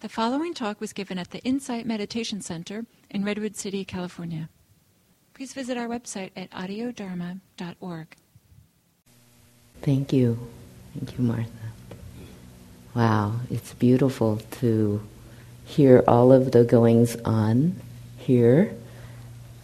The 0.00 0.08
following 0.08 0.54
talk 0.54 0.80
was 0.80 0.94
given 0.94 1.18
at 1.18 1.30
the 1.30 1.40
Insight 1.40 1.84
Meditation 1.84 2.40
Center 2.40 2.86
in 3.10 3.22
Redwood 3.22 3.54
City, 3.54 3.84
California. 3.84 4.48
Please 5.34 5.52
visit 5.52 5.76
our 5.76 5.88
website 5.88 6.30
at 6.34 6.50
audiodharma.org. 6.52 8.16
Thank 9.82 10.14
you. 10.14 10.38
Thank 10.94 11.18
you, 11.18 11.24
Martha. 11.24 11.50
Wow, 12.94 13.40
it's 13.50 13.74
beautiful 13.74 14.40
to 14.52 15.06
hear 15.66 16.02
all 16.08 16.32
of 16.32 16.52
the 16.52 16.64
goings 16.64 17.16
on 17.16 17.76
here 18.16 18.74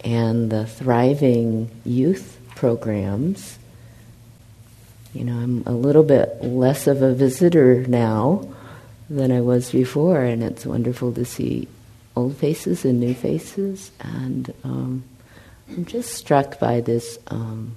and 0.05 0.53
the 0.53 0.67
thriving 0.67 1.71
youth 1.83 2.39
programs. 2.55 3.59
You 5.15 5.25
know, 5.25 5.39
I'm 5.39 5.63
a 5.65 5.73
little 5.73 6.03
bit 6.03 6.45
less 6.45 6.87
of 6.87 7.01
a 7.01 7.15
visitor 7.15 7.87
now 7.87 8.55
than 9.09 9.31
I 9.31 9.41
was 9.41 9.71
before, 9.71 10.23
and 10.23 10.43
it's 10.43 10.67
wonderful 10.67 11.13
to 11.13 11.25
see 11.25 11.69
old 12.17 12.37
faces 12.37 12.85
and 12.85 12.99
new 12.99 13.15
faces. 13.15 13.91
And 14.01 14.53
um, 14.65 15.05
I'm 15.69 15.85
just 15.85 16.15
struck 16.15 16.59
by 16.59 16.81
this 16.81 17.19
um, 17.29 17.77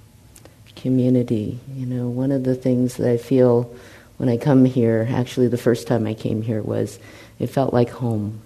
community. 0.76 1.58
You 1.74 1.86
know, 1.86 2.08
one 2.08 2.32
of 2.32 2.44
the 2.44 2.54
things 2.54 2.96
that 2.96 3.10
I 3.10 3.16
feel 3.16 3.74
when 4.16 4.28
I 4.28 4.36
come 4.36 4.64
here, 4.64 5.08
actually, 5.10 5.48
the 5.48 5.56
first 5.56 5.86
time 5.86 6.06
I 6.06 6.14
came 6.14 6.42
here 6.42 6.62
was 6.62 6.98
it 7.38 7.46
felt 7.46 7.72
like 7.72 7.90
home. 7.90 8.42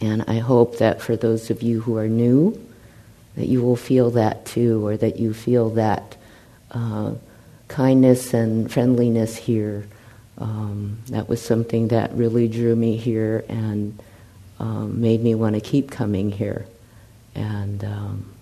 And 0.00 0.24
I 0.26 0.38
hope 0.38 0.78
that 0.78 1.00
for 1.00 1.16
those 1.16 1.50
of 1.50 1.62
you 1.62 1.80
who 1.80 1.96
are 1.96 2.08
new, 2.08 2.60
that 3.36 3.46
you 3.46 3.62
will 3.62 3.76
feel 3.76 4.10
that 4.12 4.44
too, 4.44 4.86
or 4.86 4.96
that 4.96 5.18
you 5.18 5.32
feel 5.32 5.70
that 5.70 6.16
uh, 6.72 7.14
kindness 7.68 8.34
and 8.34 8.70
friendliness 8.70 9.36
here. 9.36 9.86
Um, 10.38 10.98
that 11.08 11.28
was 11.28 11.40
something 11.40 11.88
that 11.88 12.12
really 12.12 12.48
drew 12.48 12.76
me 12.76 12.96
here 12.96 13.44
and 13.48 13.98
um, 14.58 15.00
made 15.00 15.22
me 15.22 15.34
want 15.34 15.54
to 15.54 15.60
keep 15.60 15.90
coming 15.90 16.30
here. 16.30 16.66
And 17.34 17.84
um, 17.84 18.32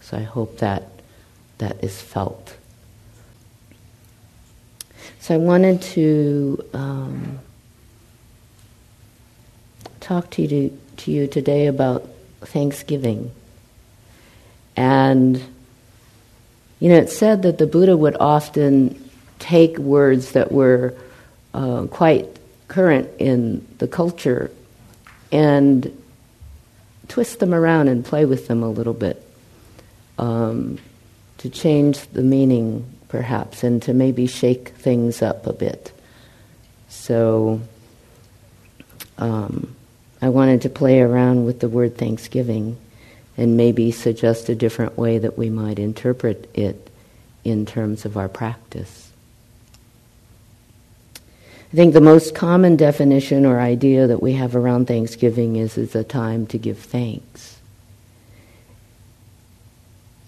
so 0.00 0.16
I 0.16 0.22
hope 0.22 0.58
that 0.58 0.88
that 1.58 1.82
is 1.82 2.00
felt. 2.00 2.56
So 5.20 5.34
I 5.34 5.38
wanted 5.38 5.80
to 5.82 6.64
um, 6.74 7.38
talk 10.00 10.30
to 10.32 10.42
you, 10.42 10.78
to 10.98 11.10
you 11.10 11.26
today 11.26 11.66
about 11.66 12.08
Thanksgiving. 12.42 13.30
And, 14.76 15.42
you 16.80 16.88
know, 16.88 16.96
it's 16.96 17.16
said 17.16 17.42
that 17.42 17.58
the 17.58 17.66
Buddha 17.66 17.96
would 17.96 18.16
often 18.18 19.03
take 19.44 19.76
words 19.76 20.32
that 20.32 20.50
were 20.50 20.94
uh, 21.52 21.84
quite 21.90 22.26
current 22.66 23.10
in 23.18 23.66
the 23.76 23.86
culture 23.86 24.50
and 25.30 25.94
twist 27.08 27.40
them 27.40 27.52
around 27.52 27.88
and 27.88 28.06
play 28.06 28.24
with 28.24 28.48
them 28.48 28.62
a 28.62 28.70
little 28.70 28.94
bit 28.94 29.22
um, 30.16 30.78
to 31.36 31.50
change 31.50 32.00
the 32.12 32.22
meaning, 32.22 32.86
perhaps, 33.08 33.62
and 33.62 33.82
to 33.82 33.92
maybe 33.92 34.26
shake 34.26 34.70
things 34.70 35.20
up 35.20 35.46
a 35.46 35.52
bit. 35.52 35.92
So, 36.88 37.60
um, 39.18 39.76
I 40.22 40.30
wanted 40.30 40.62
to 40.62 40.70
play 40.70 41.02
around 41.02 41.44
with 41.44 41.60
the 41.60 41.68
word 41.68 41.98
Thanksgiving 41.98 42.78
and 43.36 43.58
maybe 43.58 43.90
suggest 43.90 44.48
a 44.48 44.54
different 44.54 44.96
way 44.96 45.18
that 45.18 45.36
we 45.36 45.50
might 45.50 45.78
interpret 45.78 46.48
it 46.54 46.88
in 47.44 47.66
terms 47.66 48.06
of 48.06 48.16
our 48.16 48.28
practice. 48.30 49.04
I 51.74 51.76
think 51.76 51.92
the 51.92 52.00
most 52.00 52.36
common 52.36 52.76
definition 52.76 53.44
or 53.44 53.58
idea 53.58 54.06
that 54.06 54.22
we 54.22 54.34
have 54.34 54.54
around 54.54 54.86
Thanksgiving 54.86 55.56
is 55.56 55.76
it's 55.76 55.96
a 55.96 56.04
time 56.04 56.46
to 56.46 56.56
give 56.56 56.78
thanks. 56.78 57.58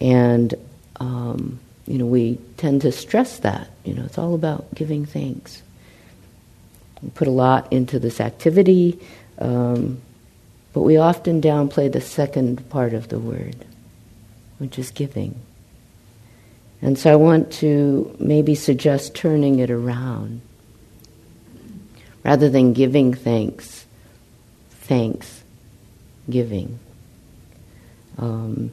And, 0.01 0.53
um, 0.99 1.61
you 1.87 1.99
know, 1.99 2.07
we 2.07 2.41
tend 2.57 2.83
to 2.83 2.91
stress 2.91 3.39
that. 3.39 3.71
You 3.85 3.95
know, 3.95 4.03
it's 4.07 4.19
all 4.19 4.35
about 4.35 4.75
giving 4.75 5.07
thanks. 5.07 5.63
We 7.01 7.11
put 7.11 7.29
a 7.29 7.31
lot 7.31 7.73
into 7.73 8.01
this 8.01 8.21
activity. 8.21 8.99
Um, 9.39 10.01
but 10.73 10.81
we 10.81 10.97
often 10.97 11.41
downplay 11.41 11.93
the 11.93 12.01
second 12.01 12.69
part 12.71 12.93
of 12.93 13.09
the 13.09 13.21
word, 13.21 13.65
which 14.59 14.81
is 14.81 14.91
giving. 14.91 15.37
And 16.83 16.99
so 16.99 17.13
I 17.13 17.15
want 17.15 17.53
to 17.61 18.17
maybe 18.19 18.57
suggest 18.57 19.15
turning 19.15 19.61
it 19.61 19.71
around. 19.71 20.41
Rather 22.27 22.49
than 22.49 22.73
giving 22.73 23.15
thanks, 23.15 23.87
thanks, 24.71 25.45
giving. 26.29 26.81
Um, 28.19 28.73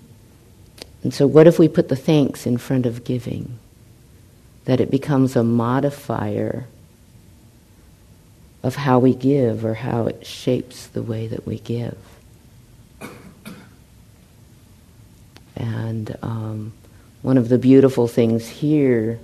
and 1.04 1.14
so, 1.14 1.28
what 1.28 1.46
if 1.46 1.60
we 1.60 1.68
put 1.68 1.88
the 1.88 1.96
thanks 1.96 2.48
in 2.48 2.58
front 2.58 2.88
of 2.88 3.04
giving? 3.04 3.60
That 4.66 4.82
it 4.82 4.90
becomes 4.90 5.36
a 5.36 5.44
modifier 5.44 6.66
of 8.64 8.76
how 8.76 8.98
we 8.98 9.14
give 9.14 9.64
or 9.64 9.76
how 9.76 10.08
it 10.08 10.26
shapes 10.26 10.88
the 10.88 11.04
way 11.04 11.28
that 11.28 11.46
we 11.46 11.60
give. 11.60 11.98
And 15.56 16.18
um, 16.24 16.74
one 17.22 17.38
of 17.38 17.50
the 17.50 17.60
beautiful 17.60 18.08
things 18.08 18.50
here 18.50 19.20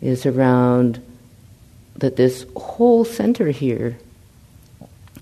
is 0.00 0.24
around 0.24 1.02
that 2.00 2.16
this 2.16 2.44
whole 2.56 3.04
center 3.04 3.48
here 3.48 3.98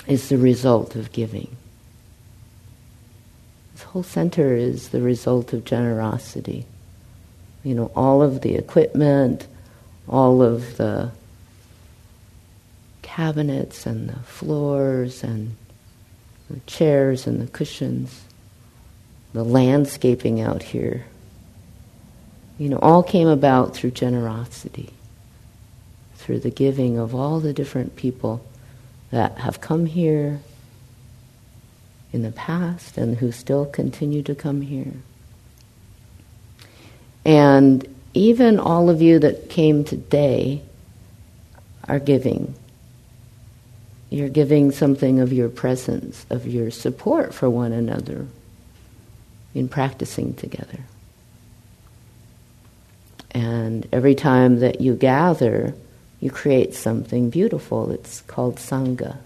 is 0.06 0.28
the 0.28 0.38
result 0.38 0.96
of 0.96 1.12
giving. 1.12 1.54
This 3.74 3.82
whole 3.82 4.02
center 4.02 4.54
is 4.54 4.88
the 4.88 5.02
result 5.02 5.52
of 5.52 5.64
generosity. 5.64 6.66
You 7.62 7.74
know, 7.74 7.92
all 7.94 8.22
of 8.22 8.40
the 8.40 8.54
equipment, 8.54 9.46
all 10.08 10.42
of 10.42 10.76
the 10.78 11.10
cabinets 13.02 13.84
and 13.86 14.08
the 14.08 14.18
floors 14.20 15.22
and 15.22 15.56
the 16.48 16.60
chairs 16.60 17.26
and 17.26 17.40
the 17.40 17.46
cushions, 17.46 18.22
the 19.32 19.44
landscaping 19.44 20.40
out 20.40 20.62
here, 20.62 21.04
you 22.58 22.68
know, 22.68 22.78
all 22.78 23.02
came 23.02 23.28
about 23.28 23.74
through 23.74 23.90
generosity, 23.90 24.90
through 26.28 26.38
the 26.38 26.50
giving 26.50 26.98
of 26.98 27.14
all 27.14 27.40
the 27.40 27.54
different 27.54 27.96
people 27.96 28.44
that 29.10 29.38
have 29.38 29.62
come 29.62 29.86
here 29.86 30.38
in 32.12 32.20
the 32.20 32.30
past 32.32 32.98
and 32.98 33.16
who 33.16 33.32
still 33.32 33.64
continue 33.64 34.22
to 34.22 34.34
come 34.34 34.60
here. 34.60 34.92
And 37.24 37.88
even 38.12 38.60
all 38.60 38.90
of 38.90 39.00
you 39.00 39.18
that 39.20 39.48
came 39.48 39.84
today 39.84 40.60
are 41.88 41.98
giving 41.98 42.54
you're 44.10 44.28
giving 44.28 44.70
something 44.70 45.20
of 45.20 45.32
your 45.32 45.48
presence, 45.48 46.26
of 46.28 46.46
your 46.46 46.70
support 46.70 47.32
for 47.32 47.48
one 47.48 47.72
another 47.72 48.26
in 49.54 49.68
practicing 49.68 50.34
together. 50.34 50.80
And 53.30 53.86
every 53.92 54.14
time 54.14 54.60
that 54.60 54.82
you 54.82 54.94
gather, 54.94 55.74
you 56.20 56.30
create 56.30 56.74
something 56.74 57.30
beautiful. 57.30 57.90
It's 57.90 58.22
called 58.22 58.56
Sangha. 58.56 59.18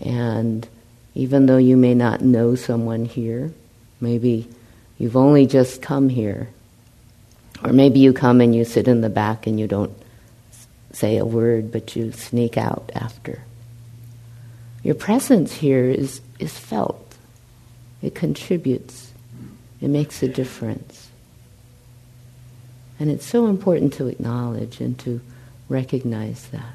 And 0.00 0.66
even 1.14 1.46
though 1.46 1.58
you 1.58 1.76
may 1.76 1.94
not 1.94 2.20
know 2.20 2.54
someone 2.54 3.04
here, 3.04 3.52
maybe 4.00 4.48
you've 4.98 5.16
only 5.16 5.46
just 5.46 5.82
come 5.82 6.08
here, 6.08 6.48
or 7.62 7.72
maybe 7.72 8.00
you 8.00 8.12
come 8.12 8.40
and 8.40 8.54
you 8.54 8.64
sit 8.64 8.88
in 8.88 9.00
the 9.00 9.10
back 9.10 9.46
and 9.46 9.58
you 9.58 9.66
don't 9.66 9.96
say 10.92 11.16
a 11.16 11.24
word, 11.24 11.72
but 11.72 11.96
you 11.96 12.12
sneak 12.12 12.56
out 12.56 12.90
after. 12.94 13.42
Your 14.82 14.94
presence 14.94 15.52
here 15.52 15.88
is, 15.88 16.20
is 16.38 16.58
felt. 16.58 17.16
It 18.02 18.14
contributes. 18.14 19.12
It 19.80 19.88
makes 19.88 20.22
a 20.22 20.28
difference. 20.28 21.08
And 22.98 23.10
it's 23.10 23.26
so 23.26 23.46
important 23.46 23.92
to 23.94 24.06
acknowledge 24.06 24.80
and 24.80 24.98
to 25.00 25.20
recognize 25.68 26.46
that. 26.48 26.74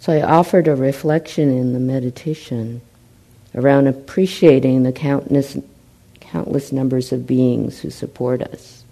So 0.00 0.12
I 0.12 0.22
offered 0.22 0.68
a 0.68 0.74
reflection 0.74 1.50
in 1.50 1.72
the 1.74 1.80
meditation 1.80 2.80
around 3.54 3.88
appreciating 3.88 4.84
the 4.84 4.92
countless 4.92 5.58
countless 6.20 6.72
numbers 6.72 7.10
of 7.12 7.26
beings 7.26 7.80
who 7.80 7.90
support 7.90 8.42
us. 8.42 8.84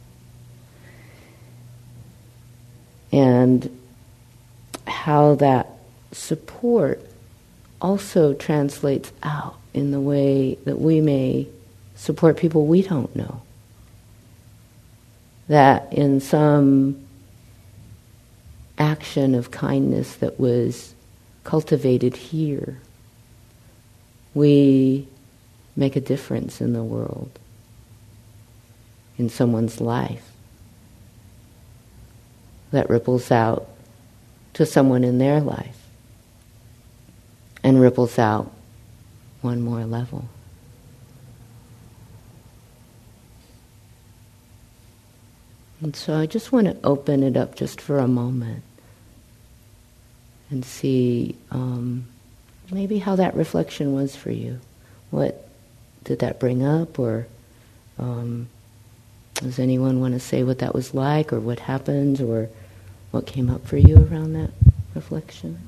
And 3.12 3.78
how 4.86 5.34
that 5.36 5.70
support 6.12 7.00
also 7.80 8.32
translates 8.32 9.12
out 9.22 9.56
in 9.74 9.90
the 9.90 10.00
way 10.00 10.54
that 10.64 10.80
we 10.80 11.00
may 11.00 11.46
support 11.96 12.36
people 12.36 12.66
we 12.66 12.82
don't 12.82 13.14
know. 13.16 13.42
that 15.48 15.92
in 15.92 16.20
some 16.20 17.06
action 18.78 19.34
of 19.34 19.50
kindness 19.50 20.16
that 20.16 20.38
was 20.40 20.94
cultivated 21.44 22.16
here, 22.16 22.78
we 24.34 25.06
make 25.76 25.96
a 25.96 26.00
difference 26.00 26.60
in 26.60 26.72
the 26.72 26.82
world, 26.82 27.30
in 29.18 29.28
someone's 29.28 29.80
life, 29.80 30.32
that 32.72 32.90
ripples 32.90 33.30
out 33.30 33.68
to 34.52 34.66
someone 34.66 35.04
in 35.04 35.18
their 35.18 35.40
life 35.40 35.78
and 37.62 37.80
ripples 37.80 38.18
out 38.18 38.50
one 39.42 39.60
more 39.60 39.84
level. 39.84 40.28
And 45.80 45.94
so 45.94 46.16
I 46.16 46.26
just 46.26 46.52
want 46.52 46.66
to 46.66 46.76
open 46.84 47.22
it 47.22 47.36
up 47.36 47.54
just 47.54 47.80
for 47.80 47.98
a 47.98 48.08
moment 48.08 48.62
and 50.50 50.64
see 50.64 51.36
um, 51.50 52.06
maybe 52.70 52.98
how 52.98 53.16
that 53.16 53.34
reflection 53.34 53.92
was 53.92 54.16
for 54.16 54.30
you. 54.30 54.60
What 55.10 55.48
did 56.04 56.20
that 56.20 56.40
bring 56.40 56.64
up, 56.64 56.98
or 56.98 57.26
um, 57.98 58.48
does 59.34 59.58
anyone 59.58 60.00
want 60.00 60.14
to 60.14 60.20
say 60.20 60.42
what 60.44 60.60
that 60.60 60.74
was 60.74 60.94
like, 60.94 61.32
or 61.32 61.40
what 61.40 61.58
happened, 61.58 62.20
or 62.20 62.48
what 63.10 63.26
came 63.26 63.50
up 63.50 63.66
for 63.66 63.76
you 63.76 63.96
around 63.96 64.32
that 64.32 64.50
reflection? 64.94 65.58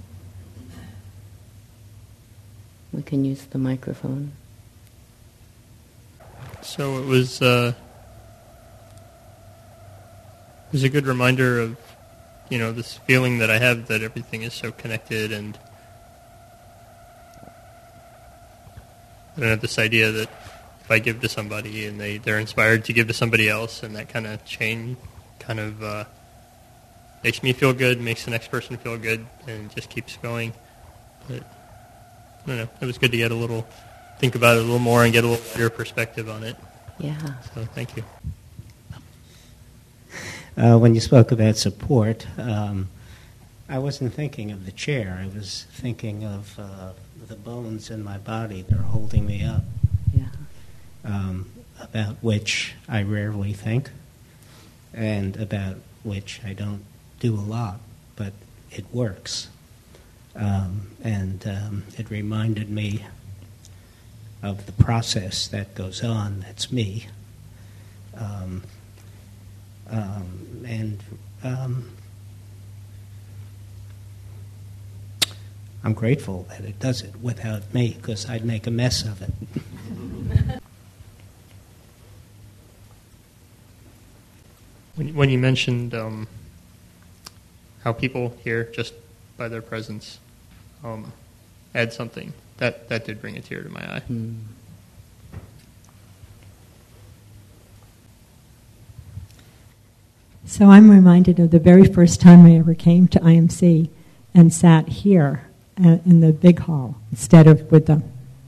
We 2.92 3.02
can 3.02 3.24
use 3.26 3.44
the 3.44 3.58
microphone. 3.58 4.32
So 6.62 6.98
it 6.98 7.04
was. 7.04 7.42
Uh 7.42 7.74
was 10.72 10.82
a 10.84 10.88
good 10.88 11.06
reminder 11.06 11.60
of, 11.60 11.76
you 12.48 12.58
know, 12.58 12.72
this 12.72 12.98
feeling 12.98 13.38
that 13.38 13.50
I 13.50 13.58
have 13.58 13.88
that 13.88 14.02
everything 14.02 14.42
is 14.42 14.54
so 14.54 14.72
connected 14.72 15.32
and 15.32 15.58
I 19.36 19.40
don't 19.40 19.50
know, 19.50 19.56
this 19.56 19.78
idea 19.78 20.10
that 20.10 20.28
if 20.80 20.90
I 20.90 20.98
give 20.98 21.20
to 21.20 21.28
somebody 21.28 21.86
and 21.86 22.00
they, 22.00 22.18
they're 22.18 22.40
inspired 22.40 22.84
to 22.86 22.92
give 22.92 23.06
to 23.08 23.14
somebody 23.14 23.48
else 23.48 23.82
and 23.82 23.94
that 23.94 24.08
kind 24.08 24.26
of 24.26 24.44
chain 24.44 24.96
kind 25.38 25.60
of 25.60 25.82
uh, 25.82 26.04
makes 27.22 27.42
me 27.42 27.52
feel 27.52 27.72
good, 27.72 28.00
makes 28.00 28.24
the 28.24 28.30
next 28.30 28.50
person 28.50 28.76
feel 28.76 28.98
good, 28.98 29.24
and 29.46 29.72
just 29.74 29.90
keeps 29.90 30.16
going. 30.16 30.52
But 31.28 31.42
I 31.42 32.46
don't 32.46 32.56
know, 32.56 32.68
it 32.80 32.86
was 32.86 32.98
good 32.98 33.12
to 33.12 33.16
get 33.16 33.30
a 33.30 33.34
little, 33.34 33.66
think 34.18 34.34
about 34.34 34.56
it 34.56 34.60
a 34.60 34.62
little 34.62 34.78
more 34.78 35.04
and 35.04 35.12
get 35.12 35.24
a 35.24 35.28
little 35.28 35.44
better 35.52 35.70
perspective 35.70 36.28
on 36.28 36.42
it. 36.42 36.56
Yeah. 36.98 37.16
So 37.54 37.64
thank 37.64 37.96
you. 37.96 38.04
Uh, 40.58 40.76
when 40.76 40.92
you 40.92 41.00
spoke 41.00 41.30
about 41.30 41.56
support, 41.56 42.26
um, 42.36 42.88
I 43.68 43.78
wasn't 43.78 44.12
thinking 44.12 44.50
of 44.50 44.66
the 44.66 44.72
chair. 44.72 45.16
I 45.22 45.32
was 45.32 45.66
thinking 45.70 46.24
of 46.24 46.58
uh, 46.58 46.92
the 47.28 47.36
bones 47.36 47.90
in 47.90 48.02
my 48.02 48.18
body 48.18 48.62
that 48.62 48.76
are 48.76 48.82
holding 48.82 49.24
me 49.24 49.44
up. 49.44 49.62
Yeah. 50.12 50.24
Um, 51.04 51.48
about 51.80 52.16
which 52.24 52.74
I 52.88 53.04
rarely 53.04 53.52
think, 53.52 53.90
and 54.92 55.36
about 55.36 55.76
which 56.02 56.40
I 56.44 56.54
don't 56.54 56.82
do 57.20 57.36
a 57.36 57.46
lot, 57.46 57.78
but 58.16 58.32
it 58.72 58.84
works. 58.92 59.46
Um, 60.34 60.88
and 61.04 61.46
um, 61.46 61.84
it 61.96 62.10
reminded 62.10 62.68
me 62.68 63.06
of 64.42 64.66
the 64.66 64.72
process 64.72 65.46
that 65.46 65.76
goes 65.76 66.02
on. 66.02 66.40
That's 66.40 66.72
me. 66.72 67.06
Um, 69.90 70.64
and 70.66 71.02
um, 71.42 71.90
I'm 75.82 75.94
grateful 75.94 76.46
that 76.50 76.60
it 76.60 76.78
does 76.78 77.02
it 77.02 77.16
without 77.22 77.72
me 77.72 77.96
because 77.96 78.28
I'd 78.28 78.44
make 78.44 78.66
a 78.66 78.70
mess 78.70 79.02
of 79.04 79.22
it. 79.22 79.30
when, 84.96 85.14
when 85.14 85.30
you 85.30 85.38
mentioned 85.38 85.94
um, 85.94 86.26
how 87.84 87.92
people 87.92 88.36
here, 88.42 88.64
just 88.64 88.92
by 89.36 89.48
their 89.48 89.62
presence, 89.62 90.18
um, 90.84 91.12
add 91.74 91.92
something, 91.92 92.32
that, 92.58 92.88
that 92.88 93.04
did 93.06 93.20
bring 93.20 93.36
a 93.36 93.40
tear 93.40 93.62
to 93.62 93.68
my 93.68 93.80
eye. 93.80 94.02
Mm. 94.10 94.40
So 100.48 100.70
I'm 100.70 100.90
reminded 100.90 101.38
of 101.40 101.50
the 101.50 101.58
very 101.58 101.84
first 101.84 102.22
time 102.22 102.46
I 102.46 102.56
ever 102.56 102.72
came 102.72 103.06
to 103.08 103.20
IMC 103.20 103.90
and 104.32 104.52
sat 104.52 104.88
here 104.88 105.46
uh, 105.78 105.98
in 106.06 106.20
the 106.20 106.32
big 106.32 106.60
hall 106.60 106.96
instead 107.10 107.46
of 107.46 107.70
with 107.70 107.84
the, 107.84 108.02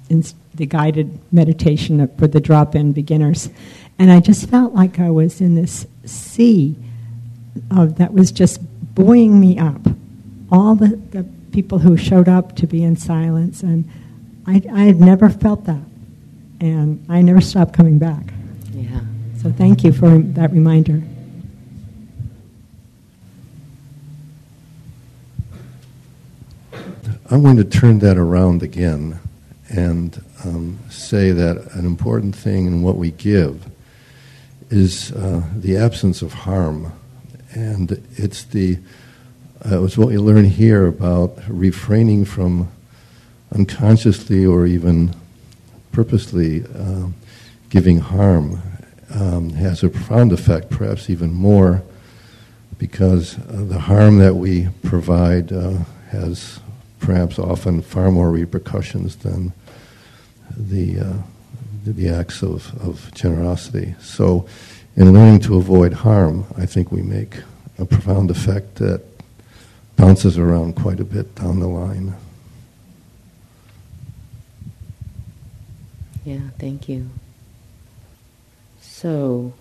in 0.08 0.24
the 0.54 0.64
guided 0.64 1.18
meditation 1.30 2.08
for 2.16 2.26
the 2.26 2.40
drop-in 2.40 2.92
beginners. 2.92 3.50
And 3.98 4.10
I 4.10 4.20
just 4.20 4.48
felt 4.48 4.72
like 4.72 4.98
I 4.98 5.10
was 5.10 5.42
in 5.42 5.56
this 5.56 5.86
sea 6.06 6.74
of, 7.70 7.98
that 7.98 8.14
was 8.14 8.32
just 8.32 8.60
buoying 8.94 9.38
me 9.38 9.58
up. 9.58 9.82
All 10.50 10.76
the, 10.76 10.96
the 11.10 11.26
people 11.52 11.80
who 11.80 11.98
showed 11.98 12.30
up 12.30 12.56
to 12.56 12.66
be 12.66 12.82
in 12.82 12.96
silence, 12.96 13.62
and 13.62 13.86
I, 14.46 14.62
I 14.72 14.84
had 14.84 15.00
never 15.00 15.28
felt 15.28 15.66
that. 15.66 15.84
And 16.62 17.04
I 17.10 17.20
never 17.20 17.42
stopped 17.42 17.74
coming 17.74 17.98
back. 17.98 18.32
Yeah. 18.72 19.00
So 19.42 19.52
thank 19.52 19.84
you 19.84 19.92
for 19.92 20.16
that 20.16 20.50
reminder. 20.50 21.02
I'm 27.32 27.42
going 27.42 27.58
to 27.58 27.64
turn 27.64 28.00
that 28.00 28.16
around 28.16 28.64
again 28.64 29.20
and 29.68 30.20
um, 30.44 30.80
say 30.90 31.30
that 31.30 31.74
an 31.74 31.86
important 31.86 32.34
thing 32.34 32.66
in 32.66 32.82
what 32.82 32.96
we 32.96 33.12
give 33.12 33.70
is 34.68 35.12
uh, 35.12 35.44
the 35.54 35.76
absence 35.76 36.22
of 36.22 36.32
harm. 36.32 36.92
And 37.52 38.04
it's 38.16 38.42
the 38.42 38.78
uh, 39.64 39.84
it's 39.84 39.96
what 39.96 40.08
we 40.08 40.18
learn 40.18 40.44
here 40.44 40.88
about 40.88 41.38
refraining 41.46 42.24
from 42.24 42.68
unconsciously 43.54 44.44
or 44.44 44.66
even 44.66 45.14
purposely 45.92 46.64
uh, 46.64 47.10
giving 47.68 48.00
harm 48.00 48.60
um, 49.14 49.50
has 49.50 49.84
a 49.84 49.88
profound 49.88 50.32
effect, 50.32 50.68
perhaps 50.68 51.08
even 51.08 51.32
more, 51.32 51.84
because 52.76 53.38
uh, 53.38 53.64
the 53.68 53.78
harm 53.78 54.18
that 54.18 54.34
we 54.34 54.68
provide 54.82 55.52
uh, 55.52 55.74
has 56.10 56.58
perhaps 57.00 57.38
often 57.38 57.82
far 57.82 58.10
more 58.10 58.30
repercussions 58.30 59.16
than 59.16 59.52
the, 60.56 61.00
uh, 61.00 61.12
the 61.84 62.08
acts 62.08 62.42
of, 62.42 62.72
of 62.86 63.12
generosity. 63.14 63.94
So, 64.00 64.46
in 64.96 65.12
learning 65.12 65.40
to 65.40 65.56
avoid 65.56 65.92
harm, 65.92 66.44
I 66.56 66.66
think 66.66 66.92
we 66.92 67.02
make 67.02 67.38
a 67.78 67.84
profound 67.84 68.30
effect 68.30 68.76
that 68.76 69.02
bounces 69.96 70.38
around 70.38 70.76
quite 70.76 71.00
a 71.00 71.04
bit 71.04 71.34
down 71.34 71.60
the 71.60 71.68
line. 71.68 72.14
Yeah, 76.24 76.50
thank 76.58 76.88
you. 76.88 77.08
So, 78.80 79.54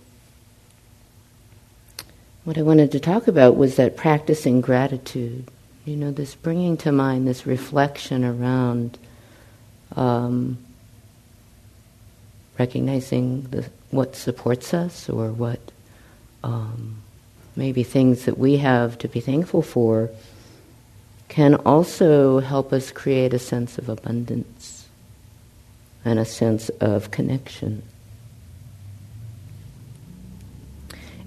what 2.43 2.57
I 2.57 2.61
wanted 2.61 2.91
to 2.91 2.99
talk 2.99 3.27
about 3.27 3.55
was 3.55 3.77
that 3.77 3.95
practicing 3.95 4.59
gratitude 4.59 5.49
you 5.85 5.95
know, 5.95 6.11
this 6.11 6.35
bringing 6.35 6.77
to 6.77 6.91
mind 6.91 7.27
this 7.27 7.45
reflection 7.45 8.23
around 8.23 8.97
um, 9.95 10.57
recognizing 12.57 13.41
the, 13.43 13.69
what 13.91 14.15
supports 14.15 14.73
us 14.73 15.09
or 15.09 15.31
what 15.31 15.59
um, 16.43 17.01
maybe 17.55 17.83
things 17.83 18.25
that 18.25 18.37
we 18.37 18.57
have 18.57 18.97
to 18.99 19.07
be 19.07 19.19
thankful 19.19 19.61
for 19.61 20.09
can 21.29 21.55
also 21.55 22.39
help 22.39 22.73
us 22.73 22.91
create 22.91 23.33
a 23.33 23.39
sense 23.39 23.77
of 23.77 23.87
abundance 23.87 24.87
and 26.03 26.19
a 26.19 26.25
sense 26.25 26.69
of 26.81 27.11
connection. 27.11 27.83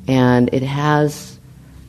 And 0.09 0.53
it 0.53 0.63
has 0.63 1.39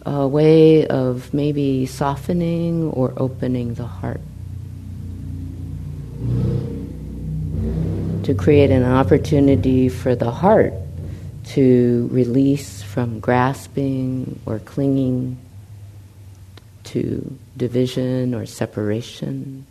a 0.05 0.27
way 0.27 0.86
of 0.88 1.33
maybe 1.33 1.86
softening 1.86 2.89
or 2.91 3.13
opening 3.17 3.74
the 3.75 3.88
heart. 3.88 4.22
To 8.24 8.33
create 8.33 8.72
an 8.72 8.83
opportunity 8.83 9.89
for 9.89 10.15
the 10.15 10.31
heart 10.31 10.74
to 11.45 12.07
release 12.12 12.81
from 12.81 13.19
grasping 13.19 14.39
or 14.45 14.60
clinging 14.60 15.38
to 16.86 17.38
division 17.57 18.33
or 18.33 18.45
separation, 18.45 19.65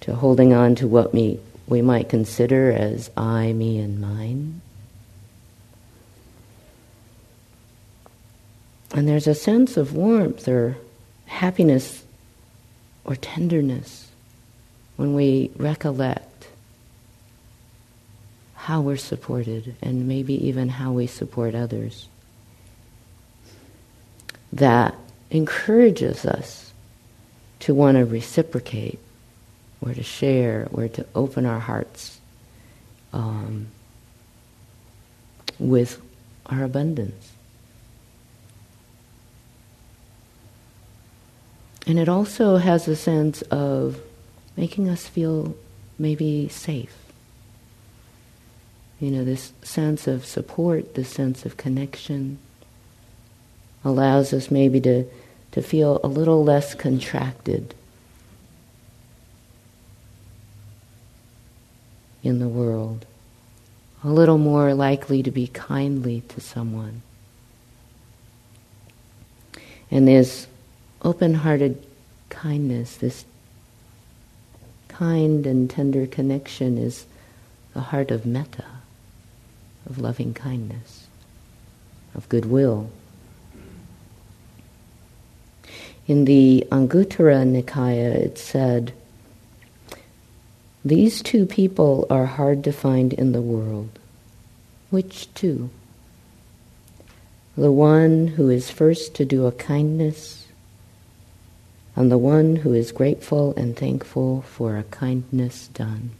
to 0.00 0.14
holding 0.14 0.52
on 0.52 0.74
to 0.76 0.86
what 0.86 1.12
we, 1.12 1.40
we 1.66 1.82
might 1.82 2.08
consider 2.08 2.72
as 2.72 3.10
I, 3.16 3.52
me, 3.52 3.78
and 3.78 4.00
mine. 4.00 4.60
And 8.92 9.06
there's 9.06 9.26
a 9.26 9.34
sense 9.34 9.76
of 9.76 9.94
warmth 9.94 10.48
or 10.48 10.76
happiness 11.26 12.04
or 13.04 13.16
tenderness 13.16 14.08
when 14.96 15.14
we 15.14 15.50
recollect 15.56 16.48
how 18.54 18.80
we're 18.80 18.96
supported 18.96 19.74
and 19.80 20.08
maybe 20.08 20.46
even 20.46 20.68
how 20.68 20.92
we 20.92 21.06
support 21.06 21.54
others. 21.54 22.08
That 24.52 24.94
encourages 25.30 26.24
us 26.24 26.72
to 27.60 27.74
want 27.74 27.96
to 27.96 28.04
reciprocate 28.04 28.98
or 29.80 29.94
to 29.94 30.02
share 30.02 30.68
or 30.72 30.88
to 30.88 31.06
open 31.14 31.46
our 31.46 31.60
hearts 31.60 32.18
um, 33.12 33.68
with 35.58 36.00
our 36.46 36.64
abundance. 36.64 37.32
And 41.88 41.98
it 41.98 42.06
also 42.06 42.58
has 42.58 42.86
a 42.86 42.94
sense 42.94 43.40
of 43.42 43.98
making 44.58 44.90
us 44.90 45.08
feel 45.08 45.56
maybe 45.98 46.46
safe. 46.50 46.94
You 49.00 49.10
know, 49.10 49.24
this 49.24 49.54
sense 49.62 50.06
of 50.06 50.26
support, 50.26 50.94
this 50.96 51.08
sense 51.08 51.46
of 51.46 51.56
connection 51.56 52.38
allows 53.82 54.34
us 54.34 54.50
maybe 54.50 54.82
to, 54.82 55.06
to 55.52 55.62
feel 55.62 55.98
a 56.04 56.08
little 56.08 56.44
less 56.44 56.74
contracted 56.74 57.74
in 62.22 62.38
the 62.38 62.48
world, 62.48 63.06
a 64.04 64.08
little 64.08 64.36
more 64.36 64.74
likely 64.74 65.22
to 65.22 65.30
be 65.30 65.46
kindly 65.46 66.22
to 66.28 66.40
someone. 66.42 67.00
And 69.90 70.06
this 70.06 70.48
open 71.02 71.34
hearted 71.34 71.82
kindness, 72.28 72.96
this 72.96 73.24
kind 74.88 75.46
and 75.46 75.70
tender 75.70 76.06
connection 76.06 76.78
is 76.78 77.06
the 77.74 77.80
heart 77.80 78.10
of 78.10 78.26
metta, 78.26 78.64
of 79.88 79.98
loving 79.98 80.34
kindness, 80.34 81.06
of 82.14 82.28
goodwill. 82.28 82.90
In 86.06 86.24
the 86.24 86.66
Anguttara 86.72 87.44
Nikaya, 87.44 88.14
it 88.14 88.38
said, 88.38 88.92
These 90.84 91.22
two 91.22 91.44
people 91.44 92.06
are 92.08 92.26
hard 92.26 92.64
to 92.64 92.72
find 92.72 93.12
in 93.12 93.32
the 93.32 93.42
world. 93.42 93.90
Which 94.90 95.32
two? 95.34 95.68
The 97.58 97.72
one 97.72 98.28
who 98.28 98.48
is 98.48 98.70
first 98.70 99.14
to 99.16 99.24
do 99.24 99.44
a 99.46 99.52
kindness, 99.52 100.37
and 101.98 102.12
the 102.12 102.16
one 102.16 102.54
who 102.54 102.72
is 102.72 102.92
grateful 102.92 103.52
and 103.56 103.76
thankful 103.76 104.42
for 104.42 104.76
a 104.76 104.84
kindness 104.84 105.66
done. 105.66 106.12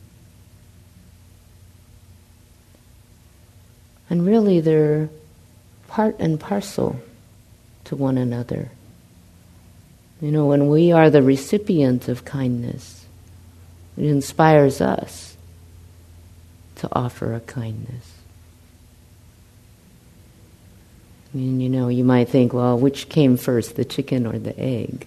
And 4.11 4.27
really, 4.27 4.59
they're 4.59 5.09
part 5.87 6.17
and 6.19 6.41
parcel 6.41 6.99
to 7.85 7.95
one 7.95 8.19
another. 8.19 8.73
You 10.21 10.33
know, 10.33 10.47
when 10.47 10.69
we 10.69 10.91
are 10.91 11.11
the 11.11 11.23
recipient 11.23 12.09
of 12.09 12.25
kindness, 12.25 13.07
it 13.97 14.07
inspires 14.07 14.81
us 14.81 15.37
to 16.75 16.89
offer 16.91 17.35
a 17.35 17.41
kindness. 17.41 18.15
Mean, 21.33 21.61
you 21.61 21.69
know, 21.69 21.87
you 21.87 22.03
might 22.03 22.31
think, 22.31 22.53
well, 22.53 22.77
which 22.77 23.09
came 23.09 23.37
first, 23.37 23.77
the 23.77 23.85
chicken 23.85 24.27
or 24.27 24.41
the 24.41 24.59
egg? 24.59 25.07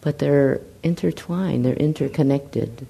But 0.00 0.18
they're 0.18 0.60
intertwined, 0.82 1.64
they're 1.64 1.74
interconnected. 1.74 2.86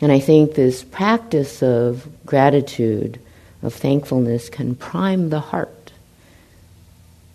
And 0.00 0.12
I 0.12 0.20
think 0.20 0.54
this 0.54 0.84
practice 0.84 1.62
of 1.62 2.06
gratitude, 2.26 3.20
of 3.62 3.72
thankfulness, 3.72 4.48
can 4.50 4.74
prime 4.74 5.30
the 5.30 5.40
heart 5.40 5.84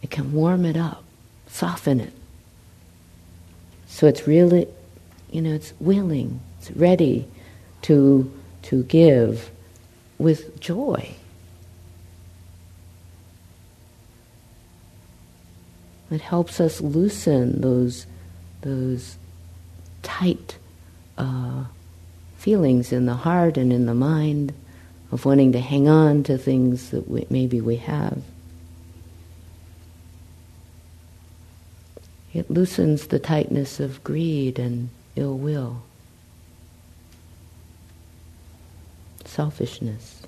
it 0.01 0.09
can 0.09 0.33
warm 0.33 0.65
it 0.65 0.77
up, 0.77 1.03
soften 1.47 1.99
it. 1.99 2.13
So 3.87 4.07
it's 4.07 4.27
really, 4.27 4.67
you 5.31 5.41
know, 5.41 5.53
it's 5.53 5.73
willing, 5.79 6.39
it's 6.59 6.71
ready 6.71 7.27
to, 7.83 8.31
to 8.63 8.83
give 8.83 9.49
with 10.17 10.59
joy. 10.59 11.15
It 16.11 16.21
helps 16.21 16.59
us 16.59 16.81
loosen 16.81 17.61
those, 17.61 18.07
those 18.61 19.17
tight 20.01 20.57
uh, 21.17 21.65
feelings 22.37 22.91
in 22.91 23.05
the 23.05 23.13
heart 23.13 23.57
and 23.57 23.71
in 23.71 23.85
the 23.85 23.93
mind 23.93 24.53
of 25.11 25.25
wanting 25.25 25.51
to 25.51 25.59
hang 25.59 25.87
on 25.87 26.23
to 26.23 26.37
things 26.37 26.89
that 26.91 27.09
we, 27.09 27.27
maybe 27.29 27.61
we 27.61 27.75
have. 27.77 28.21
It 32.33 32.49
loosens 32.49 33.07
the 33.07 33.19
tightness 33.19 33.79
of 33.79 34.03
greed 34.03 34.59
and 34.59 34.89
ill 35.15 35.37
will, 35.37 35.81
selfishness. 39.25 40.21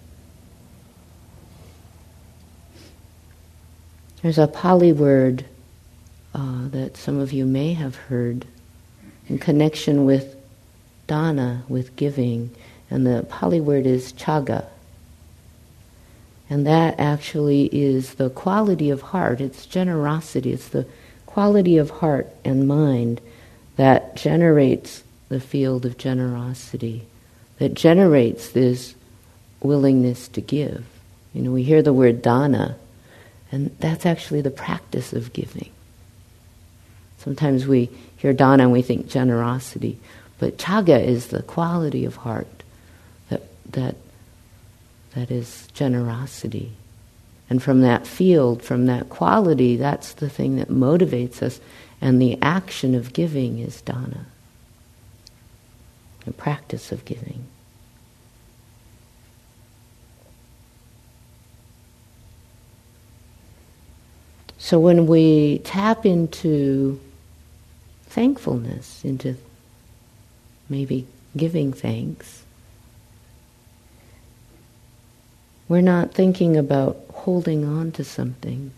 There's 4.21 4.37
a 4.37 4.47
Pali 4.47 4.93
word 4.93 5.45
uh, 6.33 6.67
that 6.69 6.97
some 6.97 7.19
of 7.19 7.33
you 7.33 7.45
may 7.45 7.73
have 7.73 7.95
heard 7.95 8.45
in 9.27 9.37
connection 9.37 10.05
with 10.05 10.35
dana, 11.07 11.63
with 11.67 11.95
giving, 11.95 12.51
and 12.89 13.05
the 13.05 13.25
Pali 13.29 13.59
word 13.59 13.85
is 13.85 14.13
chaga. 14.13 14.65
And 16.49 16.67
that 16.67 16.99
actually 16.99 17.65
is 17.67 18.15
the 18.15 18.29
quality 18.29 18.89
of 18.89 19.01
heart, 19.01 19.39
it's 19.39 19.65
generosity, 19.65 20.51
it's 20.51 20.69
the 20.69 20.85
quality 21.25 21.77
of 21.77 21.89
heart 21.89 22.29
and 22.43 22.67
mind 22.67 23.21
that 23.77 24.15
generates 24.15 25.03
the 25.29 25.39
field 25.39 25.85
of 25.85 25.97
generosity, 25.97 27.07
that 27.57 27.73
generates 27.73 28.49
this 28.49 28.95
willingness 29.61 30.27
to 30.29 30.41
give. 30.41 30.85
You 31.33 31.41
know, 31.41 31.51
we 31.51 31.63
hear 31.63 31.81
the 31.81 31.93
word 31.93 32.21
dana, 32.21 32.75
and 33.49 33.73
that's 33.79 34.05
actually 34.05 34.41
the 34.41 34.51
practice 34.51 35.13
of 35.13 35.31
giving. 35.31 35.71
Sometimes 37.23 37.67
we 37.67 37.91
hear 38.17 38.33
dana 38.33 38.63
and 38.63 38.71
we 38.71 38.81
think 38.81 39.07
generosity, 39.07 39.99
but 40.39 40.57
chaga 40.57 40.99
is 40.99 41.27
the 41.27 41.43
quality 41.43 42.03
of 42.03 42.15
heart 42.15 42.63
that, 43.29 43.43
that, 43.73 43.95
that 45.13 45.29
is 45.29 45.67
generosity. 45.75 46.71
And 47.47 47.61
from 47.61 47.81
that 47.81 48.07
field, 48.07 48.63
from 48.63 48.87
that 48.87 49.09
quality, 49.09 49.75
that's 49.75 50.13
the 50.13 50.29
thing 50.29 50.55
that 50.55 50.69
motivates 50.69 51.43
us. 51.43 51.59
And 51.99 52.19
the 52.19 52.39
action 52.41 52.95
of 52.95 53.13
giving 53.13 53.59
is 53.59 53.81
dana, 53.81 54.25
the 56.25 56.33
practice 56.33 56.91
of 56.91 57.05
giving. 57.05 57.45
So 64.57 64.79
when 64.79 65.05
we 65.05 65.59
tap 65.59 66.05
into 66.05 66.99
thankfulness, 68.11 69.03
into 69.03 69.35
maybe 70.69 71.07
giving 71.35 71.73
thanks, 71.73 72.43
we're 75.67 75.81
not 75.81 76.13
thinking 76.13 76.57
about 76.57 76.97
holding 77.13 77.63
on 77.65 77.91
to 77.93 78.03
something 78.03 78.71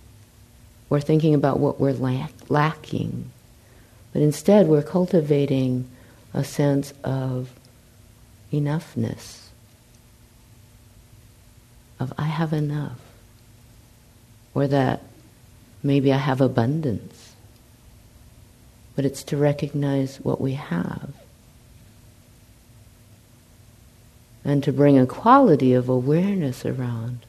We're 0.89 1.01
thinking 1.01 1.33
about 1.33 1.59
what 1.59 1.79
we're 1.79 1.93
lack- 1.93 2.49
lacking. 2.49 3.31
But 4.11 4.21
instead, 4.21 4.67
we're 4.67 4.83
cultivating 4.83 5.89
a 6.35 6.43
sense 6.43 6.93
of 7.03 7.49
enoughness, 8.51 9.47
of 11.99 12.13
I 12.15 12.25
have 12.25 12.53
enough, 12.53 12.99
or 14.53 14.67
that 14.67 15.01
maybe 15.81 16.13
I 16.13 16.17
have 16.17 16.41
abundance. 16.41 17.22
But 18.95 19.05
it's 19.05 19.23
to 19.25 19.37
recognize 19.37 20.17
what 20.17 20.39
we 20.39 20.53
have 20.53 21.13
and 24.45 24.63
to 24.63 24.73
bring 24.73 24.99
a 24.99 25.05
quality 25.05 25.73
of 25.73 25.89
awareness 25.89 26.65
around 26.65 27.19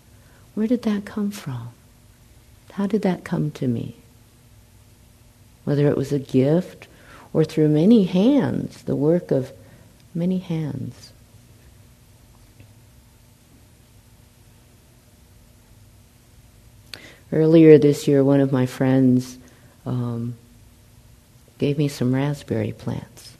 where 0.54 0.66
did 0.66 0.82
that 0.82 1.04
come 1.04 1.30
from? 1.30 1.70
How 2.72 2.86
did 2.86 3.02
that 3.02 3.24
come 3.24 3.50
to 3.52 3.66
me? 3.66 3.96
Whether 5.64 5.88
it 5.88 5.96
was 5.96 6.12
a 6.12 6.18
gift 6.18 6.86
or 7.32 7.44
through 7.44 7.68
many 7.68 8.04
hands, 8.04 8.82
the 8.82 8.94
work 8.94 9.30
of 9.30 9.52
many 10.14 10.38
hands. 10.38 11.12
earlier 17.34 17.76
this 17.78 18.06
year, 18.06 18.22
one 18.22 18.40
of 18.40 18.52
my 18.52 18.64
friends 18.64 19.38
um, 19.84 20.36
gave 21.64 21.78
me 21.78 21.88
some 21.88 22.14
raspberry 22.14 22.72
plants 22.72 23.32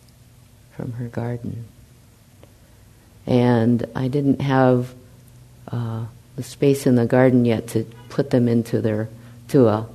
from 0.74 0.92
her 0.92 1.08
garden. 1.08 1.66
And 3.26 3.84
I 3.94 4.08
didn't 4.08 4.40
have 4.40 4.94
uh, 5.70 6.06
the 6.34 6.42
space 6.42 6.86
in 6.86 6.94
the 6.94 7.04
garden 7.04 7.44
yet 7.44 7.68
to 7.68 7.84
put 8.08 8.30
them 8.30 8.48
into 8.48 8.80
their 8.80 9.10
to 9.48 9.68
a 9.68 9.86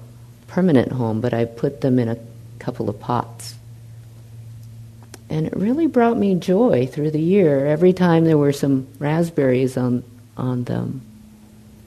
permanent 0.45 0.91
home, 0.91 1.21
but 1.21 1.33
I 1.33 1.45
put 1.45 1.81
them 1.81 1.98
in 1.98 2.07
a 2.07 2.19
couple 2.59 2.88
of 2.88 3.00
pots. 3.00 3.55
And 5.27 5.48
it 5.48 5.57
really 5.57 5.88
brought 5.88 6.15
me 6.15 6.36
joy 6.36 6.86
through 6.86 7.09
the 7.09 7.19
year. 7.19 7.65
Every 7.65 7.93
time 7.93 8.25
there 8.25 8.38
were 8.38 8.53
some 8.53 8.86
raspberries 9.00 9.75
on, 9.75 10.03
on 10.38 10.65
them, 10.65 11.01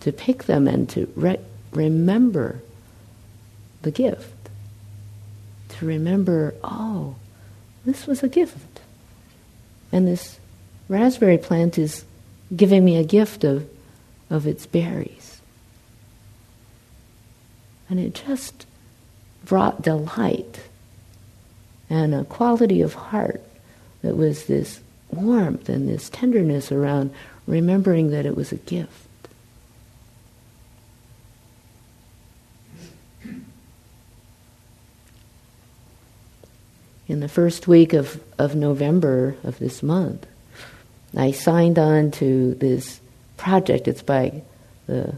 to 0.01 0.11
pick 0.11 0.43
them 0.47 0.67
and 0.67 0.89
to 0.89 1.09
re- 1.15 1.39
remember 1.71 2.61
the 3.83 3.93
gift. 3.93 4.42
Remember, 5.83 6.55
oh, 6.63 7.17
this 7.85 8.07
was 8.07 8.23
a 8.23 8.29
gift. 8.29 8.81
And 9.91 10.07
this 10.07 10.39
raspberry 10.89 11.39
plant 11.39 11.79
is 11.79 12.05
giving 12.55 12.85
me 12.85 12.97
a 12.97 13.05
gift 13.05 13.45
of, 13.45 13.69
of 14.31 14.47
its 14.47 14.67
berries. 14.67 15.41
And 17.91 18.01
it 18.01 18.15
just 18.15 18.67
brought 19.45 19.83
delight 19.83 20.61
and 21.91 22.15
a 22.15 22.25
quality 22.25 22.81
of 22.81 22.95
heart 22.95 23.43
that 24.01 24.17
was 24.17 24.47
this 24.47 24.81
warmth 25.11 25.69
and 25.69 25.89
this 25.89 26.09
tenderness 26.09 26.73
around 26.73 27.13
remembering 27.47 28.11
that 28.11 28.25
it 28.25 28.35
was 28.35 28.51
a 28.51 28.57
gift. 28.57 29.07
In 37.13 37.21
the 37.21 37.29
first 37.29 37.69
week 37.69 37.93
of, 37.93 38.25
of 38.39 38.55
November 38.55 39.37
of 39.45 39.59
this 39.59 39.83
month, 39.83 40.27
I 41.15 41.33
signed 41.33 41.79
on 41.79 42.11
to 42.13 42.55
this 42.55 43.03
project. 43.37 43.87
It's 43.87 44.01
by 44.01 44.41
the 44.87 45.17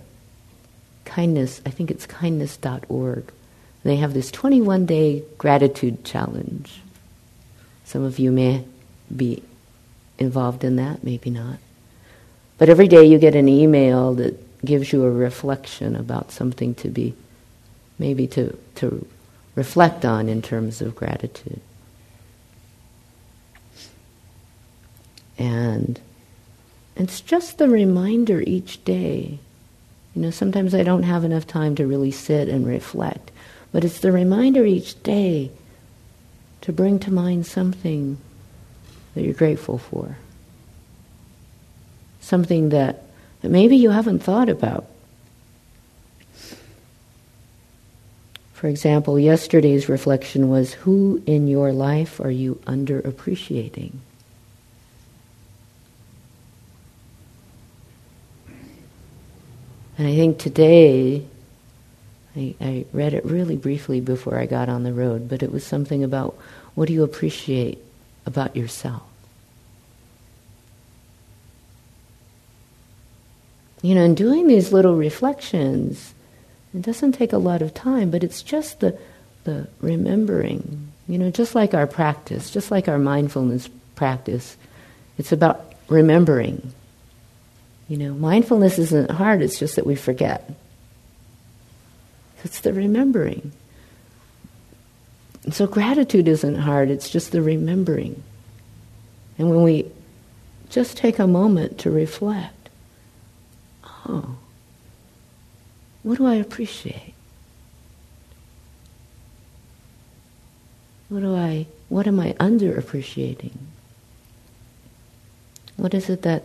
kindness, 1.04 1.62
I 1.64 1.70
think 1.70 1.92
it's 1.92 2.04
kindness.org. 2.04 3.32
They 3.84 3.94
have 3.94 4.12
this 4.12 4.32
21 4.32 4.86
day 4.86 5.22
gratitude 5.38 6.04
challenge. 6.04 6.80
Some 7.84 8.02
of 8.02 8.18
you 8.18 8.32
may 8.32 8.64
be 9.14 9.44
involved 10.18 10.64
in 10.64 10.74
that, 10.74 11.04
maybe 11.04 11.30
not. 11.30 11.58
But 12.58 12.70
every 12.70 12.88
day 12.88 13.04
you 13.04 13.20
get 13.20 13.36
an 13.36 13.48
email 13.48 14.14
that 14.14 14.64
gives 14.64 14.92
you 14.92 15.04
a 15.04 15.10
reflection 15.12 15.94
about 15.94 16.32
something 16.32 16.74
to 16.74 16.88
be, 16.88 17.14
maybe 18.00 18.26
to, 18.26 18.58
to 18.74 19.06
reflect 19.54 20.04
on 20.04 20.28
in 20.28 20.42
terms 20.42 20.82
of 20.82 20.96
gratitude. 20.96 21.60
And 25.38 26.00
it's 26.96 27.20
just 27.20 27.58
the 27.58 27.68
reminder 27.68 28.40
each 28.40 28.84
day. 28.84 29.38
You 30.14 30.22
know, 30.22 30.30
sometimes 30.30 30.74
I 30.74 30.82
don't 30.82 31.02
have 31.02 31.24
enough 31.24 31.46
time 31.46 31.74
to 31.76 31.86
really 31.86 32.12
sit 32.12 32.48
and 32.48 32.66
reflect. 32.66 33.30
But 33.72 33.84
it's 33.84 34.00
the 34.00 34.12
reminder 34.12 34.64
each 34.64 35.02
day 35.02 35.50
to 36.60 36.72
bring 36.72 36.98
to 37.00 37.12
mind 37.12 37.46
something 37.46 38.18
that 39.14 39.22
you're 39.22 39.34
grateful 39.34 39.78
for. 39.78 40.16
Something 42.20 42.68
that, 42.68 43.02
that 43.42 43.50
maybe 43.50 43.76
you 43.76 43.90
haven't 43.90 44.20
thought 44.20 44.48
about. 44.48 44.86
For 48.52 48.68
example, 48.68 49.18
yesterday's 49.18 49.88
reflection 49.88 50.48
was 50.48 50.72
who 50.72 51.22
in 51.26 51.48
your 51.48 51.72
life 51.72 52.18
are 52.20 52.30
you 52.30 52.54
underappreciating? 52.66 53.92
And 59.96 60.08
I 60.08 60.14
think 60.14 60.38
today 60.38 61.24
I, 62.36 62.54
I 62.60 62.86
read 62.92 63.14
it 63.14 63.24
really 63.24 63.56
briefly 63.56 64.00
before 64.00 64.38
I 64.38 64.46
got 64.46 64.68
on 64.68 64.82
the 64.82 64.92
road, 64.92 65.28
but 65.28 65.42
it 65.42 65.52
was 65.52 65.64
something 65.64 66.02
about 66.02 66.36
what 66.74 66.88
do 66.88 66.94
you 66.94 67.04
appreciate 67.04 67.78
about 68.26 68.56
yourself? 68.56 69.02
You 73.82 73.94
know, 73.94 74.02
in 74.02 74.14
doing 74.14 74.46
these 74.48 74.72
little 74.72 74.96
reflections, 74.96 76.14
it 76.74 76.82
doesn't 76.82 77.12
take 77.12 77.32
a 77.32 77.38
lot 77.38 77.62
of 77.62 77.74
time, 77.74 78.10
but 78.10 78.24
it's 78.24 78.42
just 78.42 78.80
the, 78.80 78.98
the 79.44 79.68
remembering. 79.80 80.90
You 81.06 81.18
know, 81.18 81.30
just 81.30 81.54
like 81.54 81.74
our 81.74 81.86
practice, 81.86 82.50
just 82.50 82.70
like 82.70 82.88
our 82.88 82.98
mindfulness 82.98 83.68
practice, 83.94 84.56
it's 85.18 85.32
about 85.32 85.74
remembering. 85.88 86.72
You 87.88 87.98
know, 87.98 88.14
mindfulness 88.14 88.78
isn't 88.78 89.10
hard, 89.10 89.42
it's 89.42 89.58
just 89.58 89.76
that 89.76 89.86
we 89.86 89.94
forget. 89.94 90.50
It's 92.42 92.60
the 92.60 92.72
remembering. 92.72 93.52
And 95.44 95.54
so 95.54 95.66
gratitude 95.66 96.28
isn't 96.28 96.56
hard, 96.56 96.90
it's 96.90 97.10
just 97.10 97.32
the 97.32 97.42
remembering. 97.42 98.22
And 99.38 99.50
when 99.50 99.62
we 99.62 99.90
just 100.70 100.96
take 100.96 101.18
a 101.18 101.26
moment 101.26 101.78
to 101.78 101.90
reflect, 101.90 102.68
oh, 103.84 104.36
what 106.02 106.18
do 106.18 106.26
I 106.26 106.34
appreciate? 106.34 107.14
What 111.08 111.20
do 111.20 111.34
I 111.36 111.66
what 111.88 112.06
am 112.06 112.18
I 112.18 112.32
underappreciating? 112.34 113.56
What 115.76 115.94
is 115.94 116.08
it 116.08 116.22
that 116.22 116.44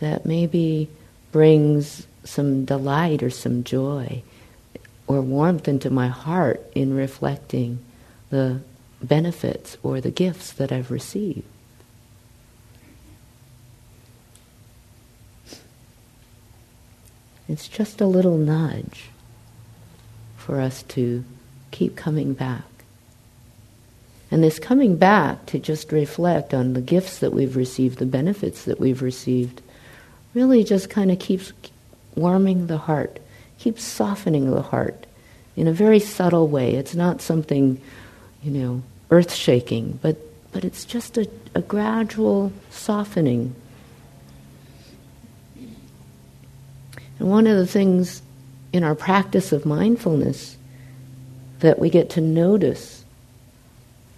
that 0.00 0.26
maybe 0.26 0.88
brings 1.32 2.06
some 2.24 2.64
delight 2.64 3.22
or 3.22 3.30
some 3.30 3.64
joy 3.64 4.22
or 5.06 5.20
warmth 5.20 5.68
into 5.68 5.90
my 5.90 6.08
heart 6.08 6.64
in 6.74 6.94
reflecting 6.94 7.78
the 8.30 8.60
benefits 9.02 9.76
or 9.82 10.00
the 10.00 10.10
gifts 10.10 10.52
that 10.52 10.70
I've 10.72 10.90
received. 10.90 11.44
It's 17.48 17.66
just 17.66 18.00
a 18.00 18.06
little 18.06 18.38
nudge 18.38 19.06
for 20.36 20.60
us 20.60 20.84
to 20.84 21.24
keep 21.72 21.96
coming 21.96 22.32
back. 22.32 22.62
And 24.30 24.44
this 24.44 24.60
coming 24.60 24.96
back 24.96 25.46
to 25.46 25.58
just 25.58 25.90
reflect 25.90 26.54
on 26.54 26.74
the 26.74 26.80
gifts 26.80 27.18
that 27.18 27.32
we've 27.32 27.56
received, 27.56 27.98
the 27.98 28.06
benefits 28.06 28.64
that 28.64 28.78
we've 28.78 29.02
received, 29.02 29.60
really 30.34 30.64
just 30.64 30.90
kind 30.90 31.10
of 31.10 31.18
keeps 31.18 31.52
warming 32.14 32.66
the 32.66 32.78
heart 32.78 33.20
keeps 33.60 33.84
softening 33.84 34.50
the 34.50 34.62
heart 34.62 35.06
in 35.54 35.68
a 35.68 35.72
very 35.72 36.00
subtle 36.00 36.48
way. 36.48 36.74
It's 36.74 36.94
not 36.94 37.20
something, 37.20 37.80
you 38.42 38.50
know, 38.50 38.82
earth 39.10 39.34
shaking, 39.34 39.98
but, 40.02 40.16
but 40.50 40.64
it's 40.64 40.84
just 40.84 41.18
a, 41.18 41.30
a 41.54 41.60
gradual 41.60 42.52
softening. 42.70 43.54
And 47.18 47.28
one 47.28 47.46
of 47.46 47.58
the 47.58 47.66
things 47.66 48.22
in 48.72 48.82
our 48.82 48.94
practice 48.94 49.52
of 49.52 49.66
mindfulness 49.66 50.56
that 51.58 51.78
we 51.78 51.90
get 51.90 52.08
to 52.10 52.22
notice, 52.22 53.04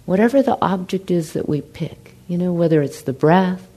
whatever 0.05 0.41
the 0.41 0.57
object 0.61 1.11
is 1.11 1.33
that 1.33 1.49
we 1.49 1.59
pick, 1.59 2.15
you 2.29 2.37
know, 2.37 2.53
whether 2.53 2.81
it's 2.81 3.01
the 3.01 3.11
breath, 3.11 3.67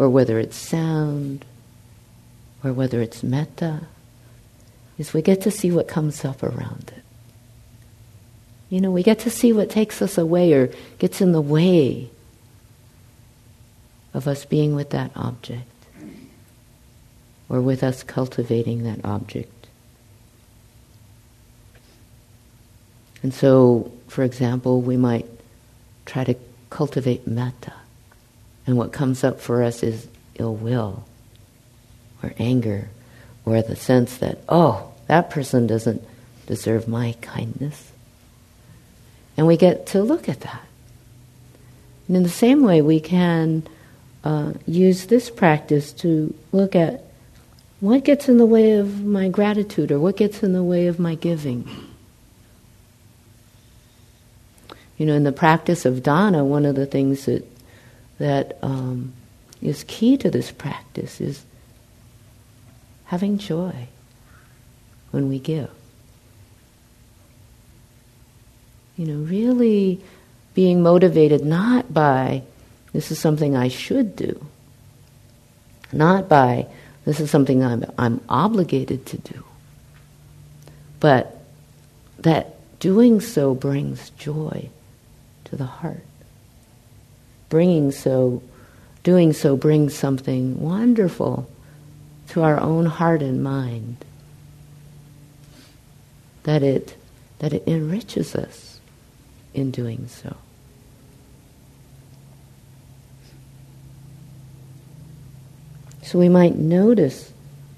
or 0.00 0.08
whether 0.08 0.38
it's 0.38 0.56
sound, 0.56 1.44
or 2.64 2.72
whether 2.72 3.02
it's 3.02 3.22
metta, 3.22 3.82
is 4.96 5.12
we 5.12 5.20
get 5.20 5.42
to 5.42 5.50
see 5.50 5.70
what 5.70 5.86
comes 5.86 6.24
up 6.24 6.42
around 6.42 6.90
it. 6.96 7.02
You 8.70 8.80
know, 8.80 8.90
we 8.90 9.02
get 9.02 9.18
to 9.20 9.30
see 9.30 9.52
what 9.52 9.68
takes 9.68 10.00
us 10.00 10.16
away 10.16 10.54
or 10.54 10.72
gets 10.98 11.20
in 11.20 11.32
the 11.32 11.40
way 11.42 12.08
of 14.14 14.26
us 14.26 14.46
being 14.46 14.74
with 14.74 14.88
that 14.90 15.10
object 15.14 15.68
or 17.50 17.60
with 17.60 17.82
us 17.82 18.02
cultivating 18.02 18.84
that 18.84 19.04
object. 19.04 19.66
And 23.22 23.34
so, 23.34 23.92
for 24.08 24.24
example, 24.24 24.80
we 24.80 24.96
might 24.96 25.26
try 26.06 26.24
to 26.24 26.36
cultivate 26.70 27.26
metta, 27.26 27.74
and 28.70 28.78
what 28.78 28.92
comes 28.92 29.24
up 29.24 29.40
for 29.40 29.64
us 29.64 29.82
is 29.82 30.06
ill 30.36 30.54
will 30.54 31.02
or 32.22 32.32
anger 32.38 32.88
or 33.44 33.60
the 33.62 33.74
sense 33.74 34.18
that, 34.18 34.38
oh, 34.48 34.92
that 35.08 35.28
person 35.28 35.66
doesn't 35.66 36.04
deserve 36.46 36.86
my 36.86 37.16
kindness. 37.20 37.90
And 39.36 39.48
we 39.48 39.56
get 39.56 39.86
to 39.88 40.04
look 40.04 40.28
at 40.28 40.42
that. 40.42 40.62
And 42.06 42.16
in 42.16 42.22
the 42.22 42.28
same 42.28 42.62
way, 42.62 42.80
we 42.80 43.00
can 43.00 43.66
uh, 44.22 44.52
use 44.68 45.06
this 45.06 45.30
practice 45.30 45.92
to 45.94 46.32
look 46.52 46.76
at 46.76 47.02
what 47.80 48.04
gets 48.04 48.28
in 48.28 48.36
the 48.36 48.46
way 48.46 48.74
of 48.74 49.04
my 49.04 49.28
gratitude 49.28 49.90
or 49.90 49.98
what 49.98 50.16
gets 50.16 50.44
in 50.44 50.52
the 50.52 50.62
way 50.62 50.86
of 50.86 51.00
my 51.00 51.16
giving? 51.16 51.68
You 54.96 55.06
know, 55.06 55.14
in 55.14 55.24
the 55.24 55.32
practice 55.32 55.84
of 55.84 56.04
dana, 56.04 56.44
one 56.44 56.64
of 56.64 56.76
the 56.76 56.86
things 56.86 57.24
that 57.24 57.44
that 58.20 58.58
um, 58.62 59.14
is 59.62 59.82
key 59.88 60.18
to 60.18 60.30
this 60.30 60.52
practice 60.52 61.22
is 61.22 61.42
having 63.06 63.38
joy 63.38 63.88
when 65.10 65.28
we 65.28 65.38
give. 65.38 65.70
You 68.98 69.06
know, 69.06 69.24
really 69.24 70.02
being 70.52 70.82
motivated 70.82 71.44
not 71.44 71.92
by 71.94 72.42
this 72.92 73.10
is 73.10 73.18
something 73.18 73.56
I 73.56 73.68
should 73.68 74.14
do, 74.16 74.46
not 75.90 76.28
by 76.28 76.66
this 77.06 77.20
is 77.20 77.30
something 77.30 77.64
I'm, 77.64 77.90
I'm 77.96 78.20
obligated 78.28 79.06
to 79.06 79.16
do, 79.16 79.44
but 81.00 81.42
that 82.18 82.56
doing 82.80 83.22
so 83.22 83.54
brings 83.54 84.10
joy 84.10 84.68
to 85.44 85.56
the 85.56 85.64
heart. 85.64 86.04
Bringing 87.50 87.92
so, 87.92 88.42
doing 89.02 89.34
so 89.34 89.56
brings 89.56 89.94
something 89.94 90.58
wonderful 90.58 91.50
to 92.28 92.42
our 92.42 92.58
own 92.58 92.86
heart 92.86 93.20
and 93.20 93.42
mind. 93.42 93.96
That 96.44 96.62
it, 96.62 96.96
that 97.40 97.52
it 97.52 97.64
enriches 97.66 98.34
us 98.34 98.80
in 99.52 99.70
doing 99.70 100.08
so. 100.08 100.34
So 106.02 106.18
we 106.18 106.28
might 106.28 106.56
notice 106.56 107.32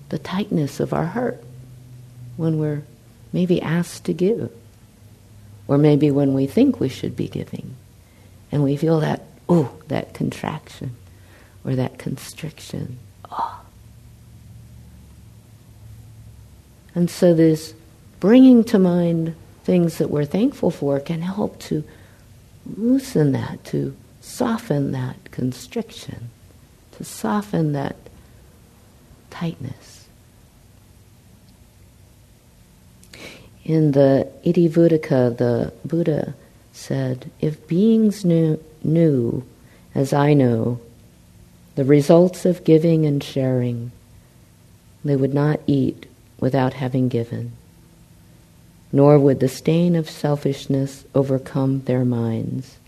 the 0.09 0.19
tightness 0.19 0.81
of 0.81 0.95
our 0.95 1.05
heart 1.05 1.43
when 2.37 2.59
we're 2.59 2.83
maybe 3.33 3.61
asked 3.61 4.05
to 4.05 4.15
give, 4.15 4.51
or 5.69 5.77
maybe 5.77 6.11
when 6.11 6.33
we 6.35 6.47
think 6.47 6.81
we 6.81 6.89
should 6.89 7.17
be 7.17 7.29
giving, 7.29 7.77
and 8.51 8.63
we 8.63 8.77
feel 8.77 9.01
that, 9.01 9.23
oh, 9.49 9.75
that 9.89 10.15
contraction 10.15 10.97
or 11.65 11.75
that 11.75 11.99
constriction. 11.99 12.99
Oh. 13.31 13.61
And 16.95 17.11
so 17.11 17.35
this 17.35 17.75
bringing 18.21 18.65
to 18.65 18.79
mind 18.79 19.35
things 19.65 19.99
that 19.99 20.11
we're 20.11 20.25
thankful 20.25 20.71
for 20.71 21.01
can 21.01 21.23
help 21.23 21.59
to 21.61 21.85
loosen 22.77 23.33
that, 23.33 23.65
to 23.65 23.97
soften 24.21 24.93
that 24.93 25.31
constriction, 25.31 26.31
to 26.93 27.05
soften 27.05 27.73
that 27.73 27.97
tightness. 29.31 30.07
In 33.65 33.93
the 33.93 34.29
Itivuttaka, 34.45 35.37
the 35.37 35.73
Buddha 35.85 36.35
said, 36.73 37.31
If 37.41 37.67
beings 37.69 38.25
knew, 38.25 38.63
knew, 38.83 39.45
as 39.95 40.13
I 40.13 40.35
know, 40.35 40.81
the 41.75 41.85
results 41.85 42.45
of 42.45 42.65
giving 42.65 43.07
and 43.07 43.23
sharing, 43.23 43.93
they 45.05 45.17
would 45.17 45.35
not 45.35 45.61
eat 45.67 46.07
without 46.39 46.75
having 46.75 47.09
given, 47.09 47.53
nor 48.91 49.19
would 49.19 49.41
the 49.41 49.49
stain 49.49 49.97
of 49.97 50.11
selfishness 50.11 51.05
overcome 51.15 51.83
their 51.83 52.05
minds. 52.05 52.79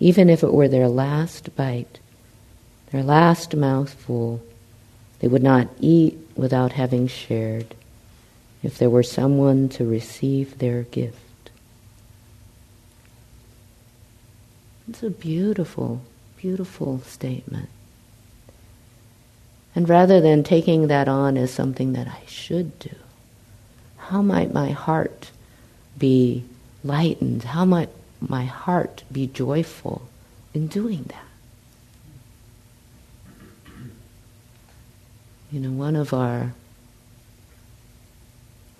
Even 0.00 0.30
if 0.30 0.42
it 0.42 0.52
were 0.52 0.68
their 0.68 0.88
last 0.88 1.54
bite, 1.56 1.98
their 2.90 3.02
last 3.02 3.54
mouthful, 3.54 4.40
they 5.20 5.28
would 5.28 5.42
not 5.42 5.68
eat 5.80 6.18
without 6.36 6.72
having 6.72 7.06
shared 7.06 7.74
if 8.62 8.78
there 8.78 8.90
were 8.90 9.02
someone 9.02 9.68
to 9.68 9.84
receive 9.84 10.58
their 10.58 10.82
gift. 10.84 11.27
It's 14.88 15.02
a 15.02 15.10
beautiful, 15.10 16.00
beautiful 16.38 17.00
statement. 17.00 17.68
And 19.74 19.88
rather 19.88 20.20
than 20.20 20.42
taking 20.42 20.88
that 20.88 21.08
on 21.08 21.36
as 21.36 21.52
something 21.52 21.92
that 21.92 22.08
I 22.08 22.22
should 22.26 22.78
do, 22.78 22.94
how 23.98 24.22
might 24.22 24.52
my 24.52 24.70
heart 24.70 25.30
be 25.98 26.44
lightened? 26.82 27.44
How 27.44 27.64
might 27.64 27.90
my 28.20 28.44
heart 28.44 29.04
be 29.12 29.26
joyful 29.26 30.08
in 30.54 30.68
doing 30.68 31.04
that? 31.08 31.24
You 35.52 35.60
know, 35.60 35.70
one 35.70 35.96
of 35.96 36.14
our 36.14 36.54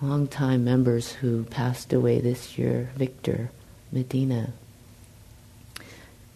longtime 0.01 0.64
members 0.64 1.12
who 1.12 1.44
passed 1.44 1.92
away 1.92 2.21
this 2.21 2.59
year, 2.59 2.90
Victor 2.97 3.51
Medina, 3.92 4.53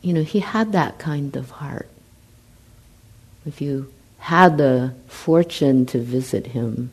you 0.03 0.13
know, 0.13 0.23
he 0.23 0.41
had 0.41 0.73
that 0.73 0.99
kind 0.99 1.35
of 1.37 1.51
heart. 1.51 1.89
If 3.47 3.61
you 3.61 3.93
had 4.19 4.59
the 4.59 4.95
fortune 5.07 5.87
to 5.87 5.99
visit 5.99 6.49
him, 6.49 6.91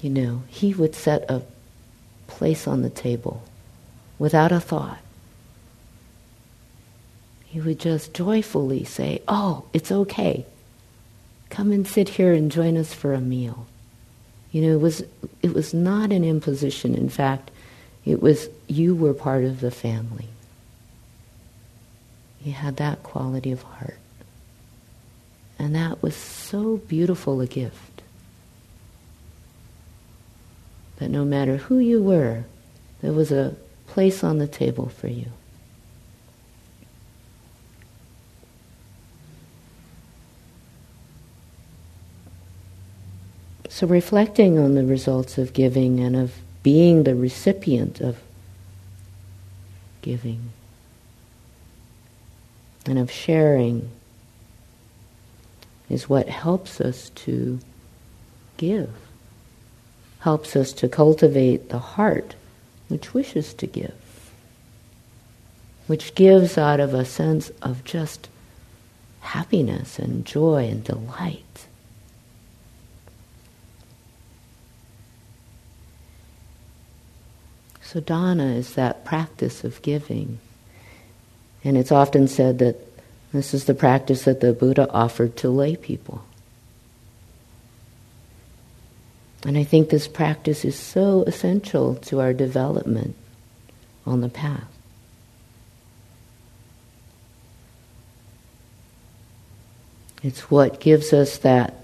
you 0.00 0.10
know, 0.10 0.42
he 0.48 0.74
would 0.74 0.94
set 0.94 1.30
a 1.30 1.42
place 2.26 2.66
on 2.66 2.82
the 2.82 2.90
table 2.90 3.42
without 4.18 4.52
a 4.52 4.60
thought. 4.60 4.98
He 7.46 7.60
would 7.60 7.78
just 7.78 8.14
joyfully 8.14 8.84
say, 8.84 9.22
Oh, 9.28 9.64
it's 9.72 9.92
okay. 9.92 10.46
Come 11.50 11.70
and 11.70 11.86
sit 11.86 12.08
here 12.08 12.32
and 12.32 12.50
join 12.50 12.76
us 12.76 12.94
for 12.94 13.12
a 13.12 13.20
meal. 13.20 13.66
You 14.50 14.62
know, 14.62 14.72
it 14.74 14.80
was, 14.80 15.04
it 15.42 15.54
was 15.54 15.72
not 15.72 16.12
an 16.12 16.24
imposition. 16.24 16.94
In 16.94 17.08
fact, 17.08 17.50
it 18.04 18.22
was 18.22 18.48
you 18.66 18.94
were 18.94 19.14
part 19.14 19.44
of 19.44 19.60
the 19.60 19.70
family. 19.70 20.28
He 22.42 22.50
had 22.50 22.76
that 22.76 23.02
quality 23.02 23.52
of 23.52 23.62
heart. 23.62 23.98
And 25.58 25.74
that 25.76 26.02
was 26.02 26.16
so 26.16 26.78
beautiful 26.78 27.40
a 27.40 27.46
gift. 27.46 28.02
That 30.96 31.08
no 31.08 31.24
matter 31.24 31.56
who 31.56 31.78
you 31.78 32.02
were, 32.02 32.44
there 33.00 33.12
was 33.12 33.30
a 33.30 33.54
place 33.86 34.24
on 34.24 34.38
the 34.38 34.48
table 34.48 34.88
for 34.88 35.06
you. 35.06 35.26
So, 43.68 43.86
reflecting 43.86 44.58
on 44.58 44.74
the 44.74 44.84
results 44.84 45.38
of 45.38 45.52
giving 45.52 46.00
and 46.00 46.14
of 46.14 46.34
being 46.62 47.04
the 47.04 47.14
recipient 47.14 48.00
of 48.00 48.18
giving 50.02 50.50
and 52.86 52.98
of 52.98 53.10
sharing 53.10 53.90
is 55.88 56.08
what 56.08 56.28
helps 56.28 56.80
us 56.80 57.10
to 57.10 57.60
give, 58.56 58.90
helps 60.20 60.56
us 60.56 60.72
to 60.72 60.88
cultivate 60.88 61.68
the 61.68 61.78
heart 61.78 62.34
which 62.88 63.14
wishes 63.14 63.54
to 63.54 63.66
give, 63.66 64.30
which 65.86 66.14
gives 66.14 66.56
out 66.56 66.80
of 66.80 66.94
a 66.94 67.04
sense 67.04 67.50
of 67.60 67.84
just 67.84 68.28
happiness 69.20 69.98
and 69.98 70.24
joy 70.24 70.68
and 70.68 70.84
delight. 70.84 71.66
So, 77.82 78.00
dana 78.00 78.46
is 78.46 78.74
that 78.74 79.04
practice 79.04 79.64
of 79.64 79.82
giving. 79.82 80.38
And 81.64 81.76
it's 81.76 81.92
often 81.92 82.28
said 82.28 82.58
that 82.58 82.76
this 83.32 83.54
is 83.54 83.64
the 83.64 83.74
practice 83.74 84.24
that 84.24 84.40
the 84.40 84.52
Buddha 84.52 84.90
offered 84.90 85.36
to 85.38 85.48
lay 85.48 85.76
people. 85.76 86.24
And 89.44 89.58
I 89.58 89.64
think 89.64 89.88
this 89.88 90.06
practice 90.06 90.64
is 90.64 90.76
so 90.76 91.22
essential 91.24 91.96
to 91.96 92.20
our 92.20 92.32
development 92.32 93.16
on 94.06 94.20
the 94.20 94.28
path. 94.28 94.64
It's 100.22 100.50
what 100.50 100.78
gives 100.78 101.12
us 101.12 101.38
that 101.38 101.74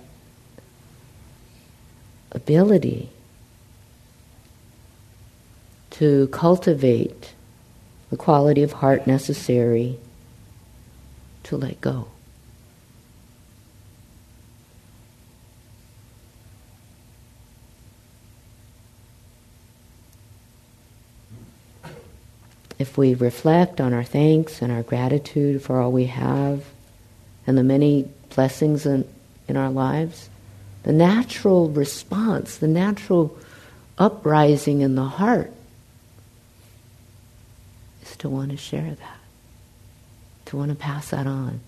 ability 2.31 3.09
to 5.91 6.29
cultivate 6.29 7.33
the 8.11 8.17
quality 8.17 8.63
of 8.63 8.73
heart 8.73 9.07
necessary 9.07 9.99
to 11.45 11.57
let 11.57 11.81
go. 11.81 12.09
If 22.79 22.97
we 22.97 23.15
reflect 23.15 23.81
on 23.81 23.93
our 23.93 24.05
thanks 24.05 24.63
and 24.63 24.71
our 24.71 24.83
gratitude 24.83 25.63
for 25.63 25.81
all 25.81 25.91
we 25.91 26.07
have 26.07 26.65
and 27.47 27.59
the 27.59 27.65
many 27.65 28.09
blessings 28.35 28.87
in, 28.87 29.07
in 29.49 29.57
our 29.57 29.71
lives, 29.71 30.31
the 30.85 30.93
natural 30.93 31.71
response, 31.71 32.57
the 32.59 32.69
natural 32.69 33.37
uprising 33.99 34.81
in 34.81 34.95
the 34.95 35.05
heart 35.05 35.53
to 38.19 38.29
want 38.29 38.51
to 38.51 38.57
share 38.57 38.95
that, 38.95 39.19
to 40.47 40.57
want 40.57 40.71
to 40.71 40.77
pass 40.77 41.11
that 41.11 41.27
on, 41.27 41.61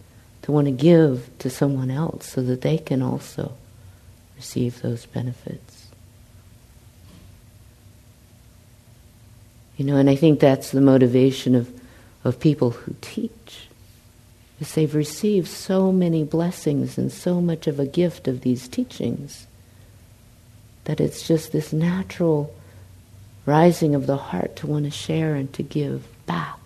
to 0.42 0.52
want 0.52 0.66
to 0.66 0.72
give 0.72 1.30
to 1.38 1.50
someone 1.50 1.90
else 1.90 2.26
so 2.26 2.42
that 2.42 2.62
they 2.62 2.78
can 2.78 3.02
also 3.02 3.52
receive 4.36 4.82
those 4.82 5.06
benefits. 5.06 5.86
You 9.76 9.86
know, 9.86 9.96
and 9.96 10.10
I 10.10 10.14
think 10.14 10.40
that's 10.40 10.72
the 10.72 10.80
motivation 10.80 11.54
of, 11.54 11.72
of 12.24 12.38
people 12.38 12.70
who 12.70 12.94
teach 13.00 13.68
is 14.60 14.74
they've 14.74 14.94
received 14.94 15.48
so 15.48 15.90
many 15.90 16.22
blessings 16.22 16.98
and 16.98 17.10
so 17.10 17.40
much 17.40 17.66
of 17.66 17.80
a 17.80 17.86
gift 17.86 18.28
of 18.28 18.42
these 18.42 18.68
teachings 18.68 19.46
that 20.84 21.00
it's 21.00 21.26
just 21.26 21.52
this 21.52 21.72
natural 21.72 22.54
rising 23.46 23.94
of 23.94 24.06
the 24.06 24.16
heart 24.16 24.56
to 24.56 24.66
want 24.66 24.84
to 24.84 24.90
share 24.90 25.34
and 25.34 25.52
to 25.54 25.62
give 25.62 26.06
back. 26.30 26.58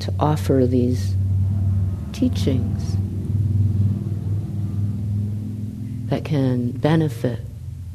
To 0.00 0.12
offer 0.18 0.66
these 0.66 1.14
teachings 2.12 2.96
that 6.10 6.24
can 6.24 6.72
benefit 6.72 7.40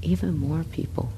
even 0.01 0.37
more 0.37 0.63
people. 0.63 1.11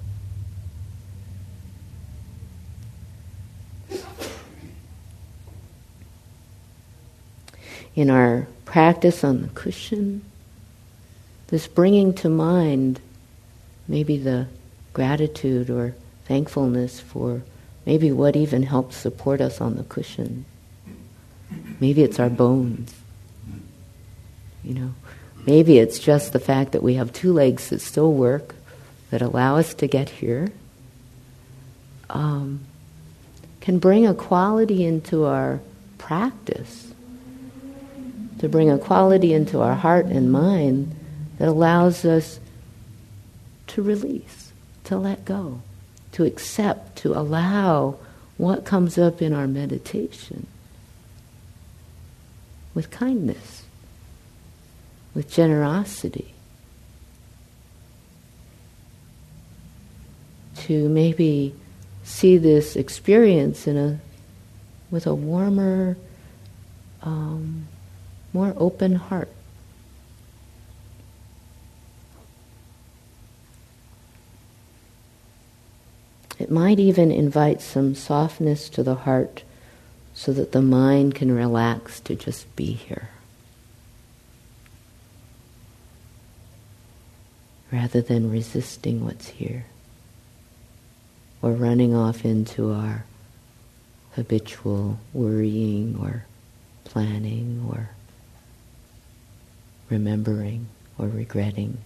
in 7.96 8.10
our 8.10 8.48
practice 8.66 9.24
on 9.24 9.44
the 9.44 9.48
cushion, 9.50 10.20
this 11.50 11.68
bringing 11.68 12.12
to 12.12 12.28
mind 12.28 13.00
maybe 13.88 14.18
the 14.18 14.48
gratitude 14.94 15.70
or 15.70 15.96
thankfulness 16.26 17.00
for 17.00 17.42
maybe 17.86 18.12
what 18.12 18.36
even 18.36 18.64
helps 18.64 18.96
support 18.96 19.42
us 19.42 19.60
on 19.60 19.76
the 19.76 19.84
cushion. 19.84 20.46
Maybe 21.80 22.04
it's 22.04 22.20
our 22.20 22.30
bones. 22.30 22.94
You 24.64 24.74
know, 24.76 24.94
maybe 25.46 25.80
it's 25.80 26.00
just 26.00 26.32
the 26.32 26.40
fact 26.40 26.72
that 26.72 26.84
we 26.84 26.94
have 26.94 27.12
two 27.12 27.34
legs 27.34 27.70
that 27.70 27.82
still 27.82 28.14
work, 28.14 28.56
that 29.10 29.22
allow 29.22 29.58
us 29.58 29.74
to 29.76 29.88
get 29.88 30.10
here. 30.10 30.52
Um, 32.10 32.62
can 33.60 33.80
bring 33.80 34.08
a 34.08 34.14
quality 34.14 34.86
into 34.86 35.26
our 35.26 35.60
practice 35.98 36.94
to 38.40 38.50
bring 38.50 38.70
a 38.70 38.78
quality 38.78 39.34
into 39.34 39.62
our 39.62 39.74
heart 39.74 40.06
and 40.08 40.30
mind 40.30 40.94
that 41.40 41.48
allows 41.48 42.04
us 42.04 42.42
to 43.74 43.82
release, 43.82 44.54
to 44.84 44.96
let 44.96 45.26
go, 45.26 45.60
to 46.12 46.24
accept, 46.24 46.96
to 46.96 47.18
allow 47.18 47.96
what 48.38 48.66
comes 48.66 49.00
up 49.00 49.20
in 49.20 49.34
our 49.34 49.48
meditation 49.48 50.46
with 52.76 52.92
kindness, 52.92 53.64
with 55.16 55.30
generosity. 55.30 56.34
To 60.58 60.88
maybe 60.88 61.56
see 62.04 62.38
this 62.38 62.76
experience 62.76 63.66
in 63.68 63.76
a 63.76 64.00
with 64.92 65.08
a 65.08 65.16
warmer, 65.16 65.98
um, 67.02 67.68
more 68.34 68.54
open 68.56 68.96
heart. 68.96 69.30
It 76.40 76.50
might 76.50 76.80
even 76.80 77.12
invite 77.12 77.62
some 77.62 77.96
softness 77.96 78.70
to 78.70 78.84
the 78.84 78.96
heart 78.96 79.44
so 80.14 80.32
that 80.34 80.52
the 80.52 80.62
mind 80.62 81.16
can 81.16 81.32
relax 81.32 82.00
to 82.02 82.16
just 82.16 82.54
be 82.56 82.74
here. 82.74 83.10
Rather 87.72 88.02
than 88.02 88.32
resisting 88.32 89.04
what's 89.04 89.30
here 89.30 89.66
or 91.42 91.52
running 91.52 91.96
off 91.96 92.24
into 92.24 92.72
our 92.72 93.06
habitual 94.16 95.00
worrying 95.14 95.98
or 96.00 96.26
planning 96.84 97.66
or 97.68 97.90
remembering 99.90 100.68
or 100.98 101.08
regretting. 101.08 101.80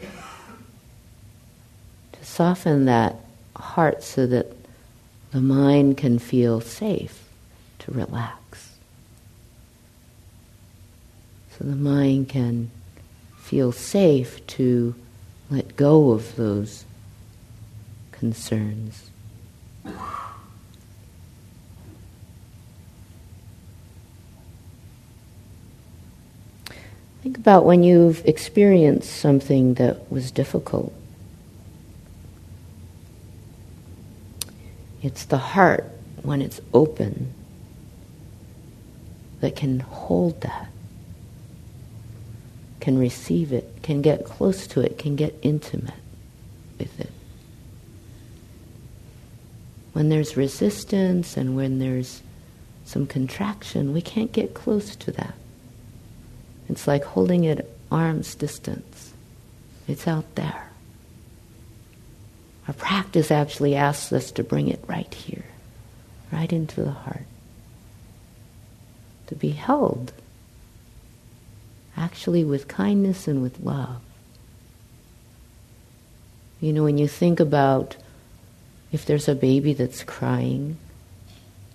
To 0.00 2.24
soften 2.24 2.86
that 2.86 3.16
heart 3.56 4.02
so 4.02 4.26
that 4.26 4.46
the 5.32 5.40
mind 5.40 5.96
can 5.96 6.18
feel 6.18 6.60
safe 6.60 7.24
to 7.80 7.92
relax. 7.92 8.76
So 11.58 11.64
the 11.64 11.76
mind 11.76 12.28
can 12.28 12.70
feel 13.38 13.72
safe 13.72 14.46
to 14.48 14.94
let 15.50 15.76
go 15.76 16.10
of 16.10 16.36
those 16.36 16.84
concerns. 18.12 19.10
Think 27.22 27.36
about 27.36 27.64
when 27.64 27.82
you've 27.82 28.24
experienced 28.24 29.10
something 29.10 29.74
that 29.74 30.10
was 30.10 30.30
difficult. 30.30 30.92
It's 35.02 35.24
the 35.24 35.38
heart, 35.38 35.84
when 36.22 36.42
it's 36.42 36.60
open, 36.74 37.32
that 39.40 39.56
can 39.56 39.80
hold 39.80 40.40
that, 40.42 40.68
can 42.80 42.98
receive 42.98 43.52
it, 43.52 43.82
can 43.82 44.02
get 44.02 44.24
close 44.24 44.66
to 44.68 44.80
it, 44.80 44.98
can 44.98 45.16
get 45.16 45.34
intimate 45.42 45.94
with 46.78 47.00
it. 47.00 47.10
When 49.92 50.08
there's 50.08 50.36
resistance 50.36 51.36
and 51.36 51.56
when 51.56 51.78
there's 51.78 52.22
some 52.84 53.06
contraction, 53.06 53.92
we 53.92 54.02
can't 54.02 54.32
get 54.32 54.54
close 54.54 54.94
to 54.96 55.12
that. 55.12 55.34
It's 56.68 56.86
like 56.86 57.04
holding 57.04 57.44
it 57.44 57.68
arm's 57.90 58.34
distance. 58.34 59.12
It's 59.88 60.06
out 60.06 60.34
there. 60.36 60.69
Our 62.70 62.74
practice 62.74 63.32
actually 63.32 63.74
asks 63.74 64.12
us 64.12 64.30
to 64.30 64.44
bring 64.44 64.68
it 64.68 64.78
right 64.86 65.12
here, 65.12 65.42
right 66.30 66.52
into 66.52 66.84
the 66.84 66.92
heart. 66.92 67.26
To 69.26 69.34
be 69.34 69.50
held, 69.50 70.12
actually 71.96 72.44
with 72.44 72.68
kindness 72.68 73.26
and 73.26 73.42
with 73.42 73.58
love. 73.58 74.00
You 76.60 76.72
know, 76.72 76.84
when 76.84 76.96
you 76.96 77.08
think 77.08 77.40
about 77.40 77.96
if 78.92 79.04
there's 79.04 79.26
a 79.26 79.34
baby 79.34 79.72
that's 79.72 80.04
crying, 80.04 80.76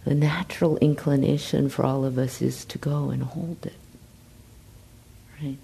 the 0.05 0.15
natural 0.15 0.77
inclination 0.77 1.67
for 1.67 1.85
all 1.85 2.05
of 2.05 2.17
us 2.17 2.41
is 2.41 2.63
to 2.63 2.77
go 2.77 3.09
and 3.09 3.21
hold 3.21 3.65
it. 3.65 3.75
Right? 5.43 5.57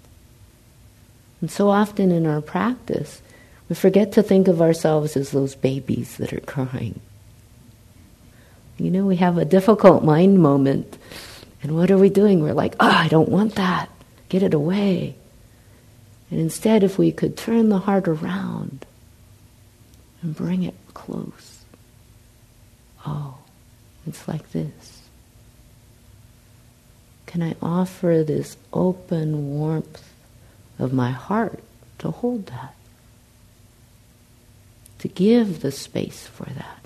And 1.39 1.49
so 1.49 1.69
often 1.69 2.11
in 2.11 2.25
our 2.25 2.41
practice, 2.41 3.21
we 3.71 3.75
forget 3.75 4.11
to 4.11 4.21
think 4.21 4.49
of 4.49 4.61
ourselves 4.61 5.15
as 5.15 5.31
those 5.31 5.55
babies 5.55 6.17
that 6.17 6.33
are 6.33 6.41
crying. 6.41 6.99
You 8.77 8.91
know, 8.91 9.05
we 9.05 9.15
have 9.15 9.37
a 9.37 9.45
difficult 9.45 10.03
mind 10.03 10.39
moment, 10.39 10.97
and 11.63 11.73
what 11.73 11.89
are 11.89 11.97
we 11.97 12.09
doing? 12.09 12.41
We're 12.41 12.51
like, 12.51 12.75
oh, 12.81 12.91
I 12.91 13.07
don't 13.07 13.29
want 13.29 13.55
that. 13.55 13.89
Get 14.27 14.43
it 14.43 14.53
away. 14.53 15.15
And 16.29 16.41
instead, 16.41 16.83
if 16.83 16.97
we 16.97 17.13
could 17.13 17.37
turn 17.37 17.69
the 17.69 17.77
heart 17.77 18.09
around 18.09 18.85
and 20.21 20.35
bring 20.35 20.63
it 20.63 20.75
close, 20.93 21.63
oh, 23.07 23.37
it's 24.05 24.27
like 24.27 24.51
this. 24.51 25.01
Can 27.25 27.41
I 27.41 27.55
offer 27.61 28.25
this 28.27 28.57
open 28.73 29.57
warmth 29.57 30.13
of 30.77 30.91
my 30.91 31.11
heart 31.11 31.63
to 31.99 32.11
hold 32.11 32.47
that? 32.47 32.75
To 35.01 35.07
give 35.07 35.61
the 35.61 35.71
space 35.71 36.27
for 36.27 36.45
that, 36.45 36.85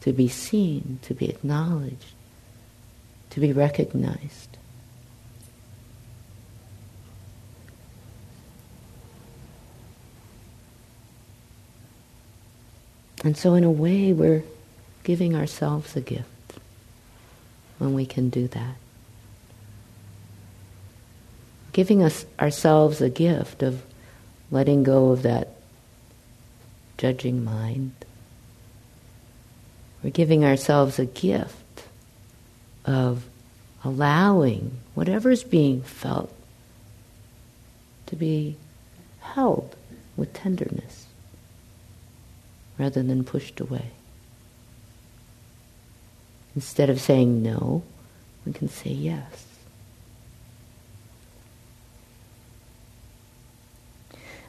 to 0.00 0.12
be 0.12 0.28
seen, 0.28 0.98
to 1.02 1.14
be 1.14 1.28
acknowledged, 1.28 2.12
to 3.30 3.40
be 3.40 3.52
recognized. 3.52 4.56
And 13.22 13.36
so, 13.36 13.54
in 13.54 13.64
a 13.64 13.70
way, 13.70 14.12
we're 14.12 14.42
giving 15.04 15.34
ourselves 15.34 15.96
a 15.96 16.00
gift. 16.00 16.26
when 17.78 17.92
we 17.94 18.06
can 18.06 18.30
do 18.30 18.48
that. 18.48 18.74
Giving 21.72 22.02
us 22.02 22.24
ourselves 22.40 23.00
a 23.00 23.10
gift 23.10 23.62
of 23.62 23.82
letting 24.50 24.82
go 24.82 25.10
of 25.10 25.22
that 25.22 25.55
judging 26.98 27.44
mind. 27.44 27.92
We're 30.02 30.10
giving 30.10 30.44
ourselves 30.44 30.98
a 30.98 31.06
gift 31.06 31.84
of 32.84 33.24
allowing 33.84 34.78
whatever's 34.94 35.42
being 35.42 35.82
felt 35.82 36.32
to 38.06 38.16
be 38.16 38.56
held 39.20 39.74
with 40.16 40.32
tenderness 40.32 41.06
rather 42.78 43.02
than 43.02 43.24
pushed 43.24 43.60
away. 43.60 43.90
Instead 46.54 46.88
of 46.88 47.00
saying 47.00 47.42
no, 47.42 47.82
we 48.44 48.52
can 48.52 48.68
say 48.68 48.90
yes. 48.90 49.45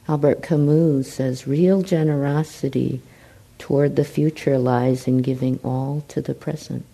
Albert 0.08 0.42
Camus 0.42 1.12
says 1.12 1.46
real 1.46 1.82
generosity 1.82 3.02
toward 3.58 3.94
the 3.94 4.04
future 4.04 4.56
lies 4.58 5.06
in 5.06 5.18
giving 5.20 5.60
all 5.62 6.02
to 6.08 6.22
the 6.22 6.34
present. 6.34 6.86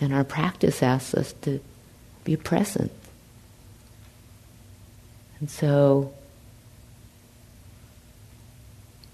And 0.00 0.12
our 0.12 0.24
practice 0.24 0.82
asks 0.82 1.14
us 1.14 1.32
to 1.42 1.60
be 2.24 2.36
present. 2.36 2.90
And 5.38 5.48
so, 5.48 6.12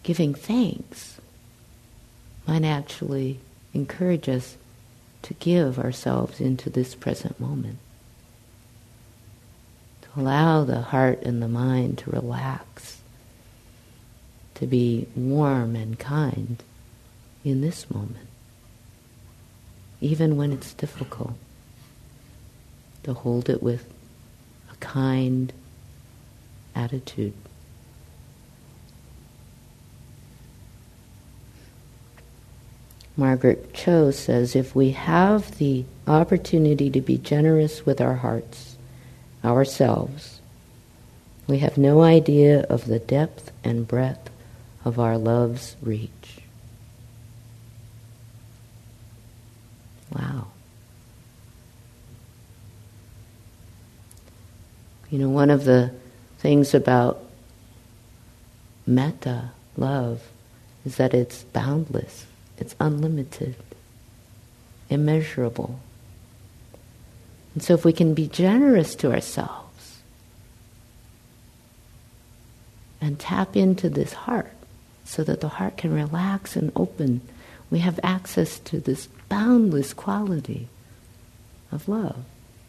giving 0.02 0.32
thanks 0.32 1.20
might 2.48 2.64
actually 2.64 3.40
encourage 3.74 4.26
us 4.26 4.56
to 5.22 5.34
give 5.34 5.78
ourselves 5.78 6.40
into 6.40 6.70
this 6.70 6.94
present 6.94 7.38
moment 7.38 7.78
allow 10.16 10.64
the 10.64 10.80
heart 10.80 11.22
and 11.22 11.42
the 11.42 11.48
mind 11.48 11.98
to 11.98 12.10
relax, 12.10 13.00
to 14.54 14.66
be 14.66 15.06
warm 15.14 15.76
and 15.76 15.98
kind 15.98 16.62
in 17.44 17.60
this 17.60 17.90
moment, 17.90 18.28
even 20.00 20.36
when 20.36 20.52
it's 20.52 20.72
difficult, 20.74 21.34
to 23.02 23.14
hold 23.14 23.48
it 23.48 23.62
with 23.62 23.86
a 24.72 24.76
kind 24.76 25.52
attitude. 26.74 27.34
Margaret 33.16 33.74
Cho 33.74 34.10
says 34.10 34.56
if 34.56 34.74
we 34.74 34.92
have 34.92 35.58
the 35.58 35.84
opportunity 36.06 36.88
to 36.90 37.00
be 37.00 37.18
generous 37.18 37.84
with 37.84 38.00
our 38.00 38.14
hearts, 38.14 38.76
ourselves, 39.44 40.40
we 41.46 41.58
have 41.58 41.76
no 41.76 42.02
idea 42.02 42.60
of 42.62 42.86
the 42.86 42.98
depth 42.98 43.50
and 43.64 43.86
breadth 43.88 44.30
of 44.84 44.98
our 44.98 45.18
love's 45.18 45.76
reach. 45.82 46.38
Wow. 50.14 50.48
You 55.10 55.18
know, 55.18 55.28
one 55.28 55.50
of 55.50 55.64
the 55.64 55.92
things 56.38 56.72
about 56.72 57.22
metta, 58.86 59.50
love, 59.76 60.22
is 60.84 60.96
that 60.96 61.14
it's 61.14 61.42
boundless, 61.44 62.26
it's 62.58 62.74
unlimited, 62.78 63.56
immeasurable. 64.88 65.80
And 67.54 67.62
so 67.62 67.74
if 67.74 67.84
we 67.84 67.92
can 67.92 68.14
be 68.14 68.28
generous 68.28 68.94
to 68.96 69.12
ourselves 69.12 70.00
and 73.00 73.18
tap 73.18 73.56
into 73.56 73.88
this 73.88 74.12
heart 74.12 74.52
so 75.04 75.24
that 75.24 75.40
the 75.40 75.48
heart 75.48 75.76
can 75.76 75.92
relax 75.92 76.54
and 76.54 76.70
open, 76.76 77.22
we 77.70 77.80
have 77.80 77.98
access 78.02 78.58
to 78.60 78.80
this 78.80 79.06
boundless 79.28 79.92
quality 79.92 80.68
of 81.72 81.88
love, 81.88 82.24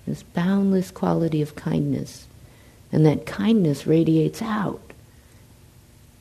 this 0.07 0.23
boundless 0.23 0.91
quality 0.91 1.41
of 1.41 1.55
kindness. 1.55 2.27
And 2.91 3.05
that 3.05 3.25
kindness 3.25 3.87
radiates 3.87 4.41
out 4.41 4.81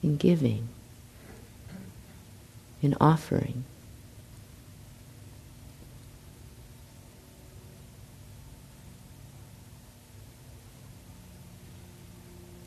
in 0.03 0.16
giving, 0.16 0.68
in 2.81 2.96
offering. 3.01 3.64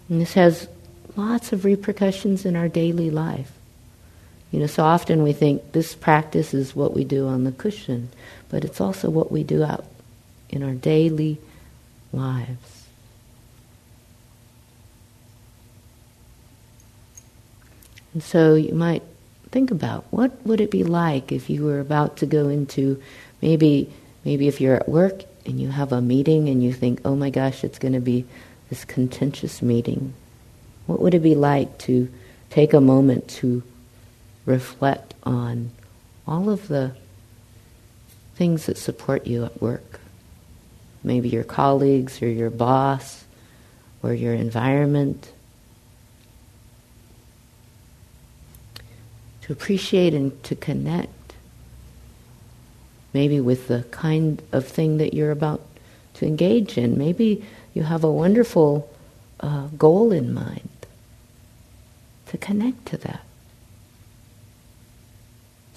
And 0.09 0.21
this 0.21 0.33
has 0.33 0.67
lots 1.15 1.53
of 1.53 1.65
repercussions 1.65 2.45
in 2.45 2.55
our 2.55 2.67
daily 2.67 3.09
life. 3.09 3.51
You 4.51 4.59
know, 4.59 4.67
so 4.67 4.83
often 4.83 5.23
we 5.23 5.33
think 5.33 5.71
this 5.71 5.95
practice 5.95 6.53
is 6.53 6.75
what 6.75 6.93
we 6.93 7.03
do 7.03 7.27
on 7.27 7.43
the 7.43 7.51
cushion, 7.51 8.09
but 8.49 8.63
it's 8.63 8.79
also 8.79 9.09
what 9.09 9.31
we 9.31 9.43
do 9.43 9.63
out 9.63 9.85
in 10.49 10.61
our 10.61 10.73
daily 10.73 11.39
lives. 12.11 12.85
And 18.13 18.21
so 18.21 18.53
you 18.53 18.75
might 18.75 19.01
think 19.49 19.71
about 19.71 20.05
what 20.11 20.31
would 20.45 20.61
it 20.61 20.69
be 20.69 20.83
like 20.83 21.31
if 21.31 21.49
you 21.49 21.63
were 21.63 21.79
about 21.79 22.17
to 22.17 22.25
go 22.25 22.49
into 22.49 23.01
maybe 23.41 23.91
maybe 24.23 24.47
if 24.47 24.61
you're 24.61 24.75
at 24.75 24.87
work 24.87 25.23
and 25.45 25.59
you 25.59 25.69
have 25.69 25.91
a 25.91 26.01
meeting 26.01 26.47
and 26.47 26.63
you 26.63 26.71
think, 26.73 27.01
"Oh 27.03 27.15
my 27.15 27.29
gosh, 27.29 27.63
it's 27.63 27.79
going 27.79 27.93
to 27.93 27.99
be 27.99 28.25
this 28.73 28.85
contentious 28.85 29.61
meeting? 29.61 30.15
What 30.87 30.99
would 30.99 31.13
it 31.13 31.19
be 31.19 31.35
like 31.35 31.77
to 31.79 32.11
take 32.49 32.73
a 32.73 32.81
moment 32.81 33.27
to 33.27 33.61
reflect 34.47 35.13
on 35.21 35.69
all 36.27 36.49
of 36.49 36.67
the 36.67 36.95
things 38.35 38.65
that 38.65 38.79
support 38.79 39.27
you 39.27 39.45
at 39.45 39.61
work? 39.61 39.99
Maybe 41.03 41.29
your 41.29 41.43
colleagues 41.43 42.19
or 42.23 42.27
your 42.27 42.49
boss 42.49 43.25
or 44.01 44.11
your 44.11 44.33
environment. 44.33 45.31
To 49.43 49.53
appreciate 49.53 50.15
and 50.15 50.41
to 50.45 50.55
connect 50.55 51.35
maybe 53.13 53.39
with 53.39 53.67
the 53.67 53.83
kind 53.91 54.41
of 54.51 54.65
thing 54.65 54.97
that 54.97 55.13
you're 55.13 55.29
about 55.29 55.61
to 56.15 56.25
engage 56.25 56.79
in. 56.79 56.97
Maybe 56.97 57.45
you 57.73 57.83
have 57.83 58.03
a 58.03 58.11
wonderful 58.11 58.89
uh, 59.39 59.67
goal 59.77 60.11
in 60.11 60.33
mind 60.33 60.69
to 62.27 62.37
connect 62.37 62.85
to 62.87 62.97
that 62.97 63.21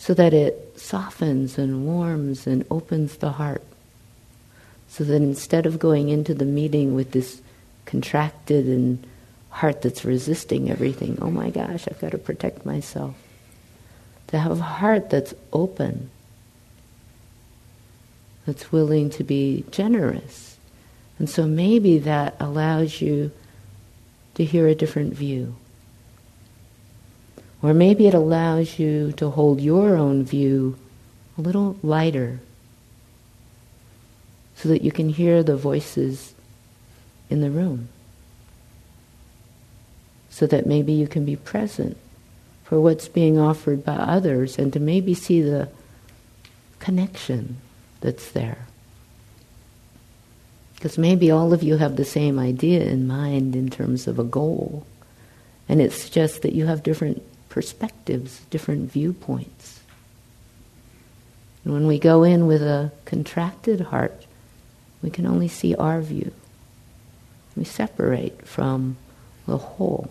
so 0.06 0.14
that 0.14 0.32
it 0.32 0.78
softens 0.78 1.58
and 1.58 1.84
warms 1.84 2.46
and 2.46 2.64
opens 2.70 3.16
the 3.16 3.32
heart. 3.32 3.64
So 4.86 5.02
that 5.02 5.16
instead 5.16 5.66
of 5.66 5.80
going 5.80 6.10
into 6.10 6.32
the 6.32 6.44
meeting 6.44 6.94
with 6.94 7.10
this 7.10 7.42
contracted 7.86 8.66
and 8.66 9.04
heart 9.50 9.82
that's 9.82 10.04
resisting 10.04 10.70
everything, 10.70 11.18
oh 11.20 11.32
my 11.32 11.50
gosh, 11.50 11.88
I've 11.88 12.00
got 12.00 12.12
to 12.12 12.18
protect 12.18 12.64
myself. 12.64 13.16
To 14.28 14.38
have 14.38 14.60
a 14.60 14.62
heart 14.62 15.10
that's 15.10 15.34
open, 15.52 16.08
that's 18.46 18.70
willing 18.70 19.10
to 19.10 19.24
be 19.24 19.64
generous, 19.72 20.45
and 21.18 21.28
so 21.28 21.46
maybe 21.46 21.98
that 21.98 22.36
allows 22.38 23.00
you 23.00 23.30
to 24.34 24.44
hear 24.44 24.68
a 24.68 24.74
different 24.74 25.14
view. 25.14 25.56
Or 27.62 27.72
maybe 27.72 28.06
it 28.06 28.14
allows 28.14 28.78
you 28.78 29.12
to 29.12 29.30
hold 29.30 29.60
your 29.60 29.96
own 29.96 30.24
view 30.24 30.76
a 31.38 31.40
little 31.40 31.76
lighter 31.82 32.40
so 34.56 34.68
that 34.68 34.82
you 34.82 34.92
can 34.92 35.08
hear 35.08 35.42
the 35.42 35.56
voices 35.56 36.34
in 37.30 37.40
the 37.40 37.50
room. 37.50 37.88
So 40.28 40.46
that 40.46 40.66
maybe 40.66 40.92
you 40.92 41.08
can 41.08 41.24
be 41.24 41.36
present 41.36 41.96
for 42.64 42.78
what's 42.80 43.08
being 43.08 43.38
offered 43.38 43.84
by 43.84 43.94
others 43.94 44.58
and 44.58 44.72
to 44.74 44.80
maybe 44.80 45.14
see 45.14 45.40
the 45.40 45.68
connection 46.78 47.56
that's 48.00 48.30
there. 48.32 48.66
Because 50.86 50.98
maybe 50.98 51.32
all 51.32 51.52
of 51.52 51.64
you 51.64 51.78
have 51.78 51.96
the 51.96 52.04
same 52.04 52.38
idea 52.38 52.84
in 52.84 53.08
mind 53.08 53.56
in 53.56 53.70
terms 53.70 54.06
of 54.06 54.20
a 54.20 54.22
goal. 54.22 54.86
And 55.68 55.80
it's 55.80 56.08
just 56.08 56.42
that 56.42 56.52
you 56.52 56.66
have 56.66 56.84
different 56.84 57.24
perspectives, 57.48 58.42
different 58.50 58.92
viewpoints. 58.92 59.80
And 61.64 61.72
when 61.72 61.88
we 61.88 61.98
go 61.98 62.22
in 62.22 62.46
with 62.46 62.62
a 62.62 62.92
contracted 63.04 63.80
heart, 63.80 64.26
we 65.02 65.10
can 65.10 65.26
only 65.26 65.48
see 65.48 65.74
our 65.74 66.00
view. 66.00 66.30
We 67.56 67.64
separate 67.64 68.46
from 68.46 68.96
the 69.44 69.58
whole. 69.58 70.08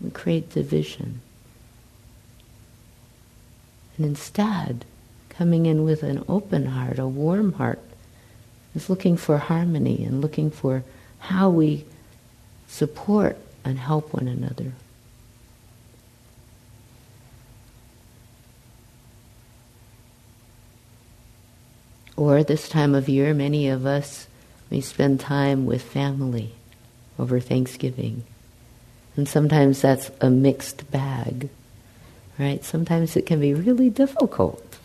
We 0.00 0.10
create 0.10 0.50
division. 0.50 1.20
And 3.96 4.06
instead, 4.06 4.84
coming 5.28 5.66
in 5.66 5.84
with 5.84 6.02
an 6.02 6.24
open 6.28 6.66
heart, 6.66 6.98
a 6.98 7.06
warm 7.06 7.52
heart, 7.52 7.78
is 8.74 8.88
looking 8.88 9.16
for 9.16 9.38
harmony 9.38 10.04
and 10.04 10.20
looking 10.20 10.50
for 10.50 10.82
how 11.18 11.50
we 11.50 11.84
support 12.68 13.36
and 13.64 13.78
help 13.78 14.12
one 14.12 14.28
another. 14.28 14.72
Or 22.16 22.44
this 22.44 22.68
time 22.68 22.94
of 22.94 23.08
year, 23.08 23.34
many 23.34 23.68
of 23.68 23.86
us 23.86 24.26
may 24.70 24.80
spend 24.80 25.20
time 25.20 25.66
with 25.66 25.82
family 25.82 26.52
over 27.18 27.40
Thanksgiving. 27.40 28.24
And 29.16 29.28
sometimes 29.28 29.82
that's 29.82 30.10
a 30.20 30.30
mixed 30.30 30.90
bag, 30.90 31.48
right? 32.38 32.64
Sometimes 32.64 33.16
it 33.16 33.26
can 33.26 33.40
be 33.40 33.54
really 33.54 33.90
difficult 33.90 34.78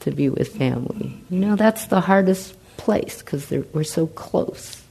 to 0.00 0.10
be 0.10 0.28
with 0.28 0.56
family. 0.56 1.16
You 1.30 1.38
know, 1.38 1.56
that's 1.56 1.86
the 1.86 2.00
hardest 2.00 2.55
place 2.76 3.20
because 3.20 3.50
we're 3.72 3.84
so 3.84 4.06
close. 4.08 4.82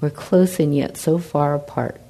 We're 0.00 0.10
close 0.10 0.60
and 0.60 0.74
yet 0.74 0.96
so 0.96 1.18
far 1.18 1.54
apart. 1.54 2.00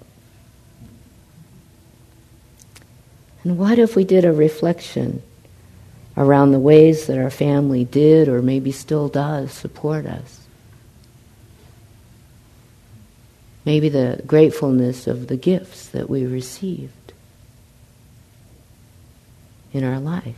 And 3.44 3.58
what 3.58 3.78
if 3.78 3.96
we 3.96 4.04
did 4.04 4.24
a 4.24 4.32
reflection 4.32 5.22
around 6.16 6.52
the 6.52 6.58
ways 6.58 7.06
that 7.06 7.18
our 7.18 7.30
family 7.30 7.84
did 7.84 8.28
or 8.28 8.42
maybe 8.42 8.72
still 8.72 9.08
does 9.08 9.52
support 9.52 10.06
us? 10.06 10.40
Maybe 13.64 13.88
the 13.88 14.22
gratefulness 14.26 15.06
of 15.06 15.28
the 15.28 15.36
gifts 15.36 15.88
that 15.88 16.08
we 16.10 16.24
received 16.24 17.12
in 19.72 19.84
our 19.84 20.00
life. 20.00 20.36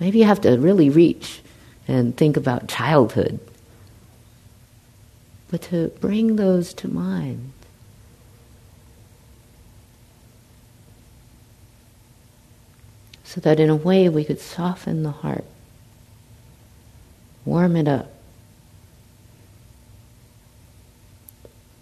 Maybe 0.00 0.18
you 0.18 0.24
have 0.24 0.40
to 0.42 0.58
really 0.58 0.90
reach 0.90 1.40
and 1.88 2.16
think 2.16 2.36
about 2.36 2.68
childhood, 2.68 3.40
but 5.50 5.62
to 5.62 5.88
bring 6.00 6.36
those 6.36 6.72
to 6.74 6.88
mind. 6.88 7.52
So 13.24 13.40
that 13.40 13.58
in 13.58 13.68
a 13.68 13.76
way 13.76 14.08
we 14.08 14.24
could 14.24 14.40
soften 14.40 15.02
the 15.02 15.10
heart, 15.10 15.44
warm 17.44 17.76
it 17.76 17.88
up. 17.88 18.10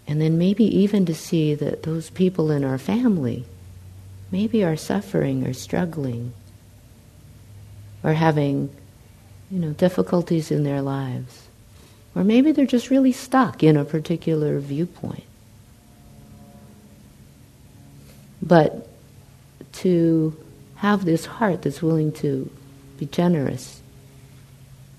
And 0.07 0.21
then 0.21 0.37
maybe 0.37 0.63
even 0.63 1.05
to 1.05 1.13
see 1.13 1.53
that 1.55 1.83
those 1.83 2.09
people 2.09 2.49
in 2.49 2.63
our 2.63 2.77
family 2.77 3.45
maybe 4.31 4.63
are 4.63 4.77
suffering 4.77 5.45
or 5.45 5.53
struggling 5.53 6.33
or 8.03 8.13
having, 8.13 8.69
you 9.49 9.59
know, 9.59 9.71
difficulties 9.71 10.51
in 10.51 10.63
their 10.63 10.81
lives. 10.81 11.47
Or 12.15 12.23
maybe 12.23 12.51
they're 12.51 12.65
just 12.65 12.89
really 12.89 13.11
stuck 13.11 13.63
in 13.63 13.77
a 13.77 13.85
particular 13.85 14.59
viewpoint. 14.59 15.23
But 18.41 18.87
to 19.73 20.35
have 20.75 21.05
this 21.05 21.25
heart 21.25 21.61
that's 21.61 21.81
willing 21.81 22.11
to 22.13 22.49
be 22.97 23.05
generous, 23.05 23.81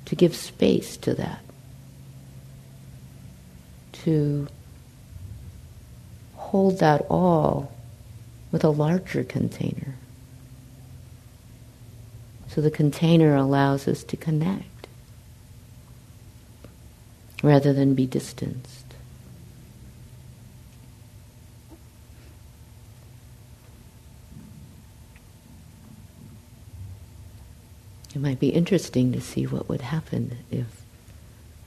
to 0.06 0.16
give 0.16 0.34
space 0.34 0.96
to 0.98 1.14
that, 1.14 1.42
to 3.92 4.48
hold 6.34 6.78
that 6.78 7.04
all 7.10 7.72
with 8.50 8.64
a 8.64 8.70
larger 8.70 9.24
container. 9.24 9.94
So 12.48 12.60
the 12.60 12.70
container 12.70 13.36
allows 13.36 13.86
us 13.86 14.02
to 14.04 14.16
connect 14.16 14.88
rather 17.42 17.72
than 17.72 17.94
be 17.94 18.06
distanced. 18.06 18.84
It 28.14 28.20
might 28.20 28.40
be 28.40 28.48
interesting 28.48 29.12
to 29.12 29.20
see 29.20 29.46
what 29.46 29.68
would 29.68 29.82
happen 29.82 30.38
if 30.50 30.82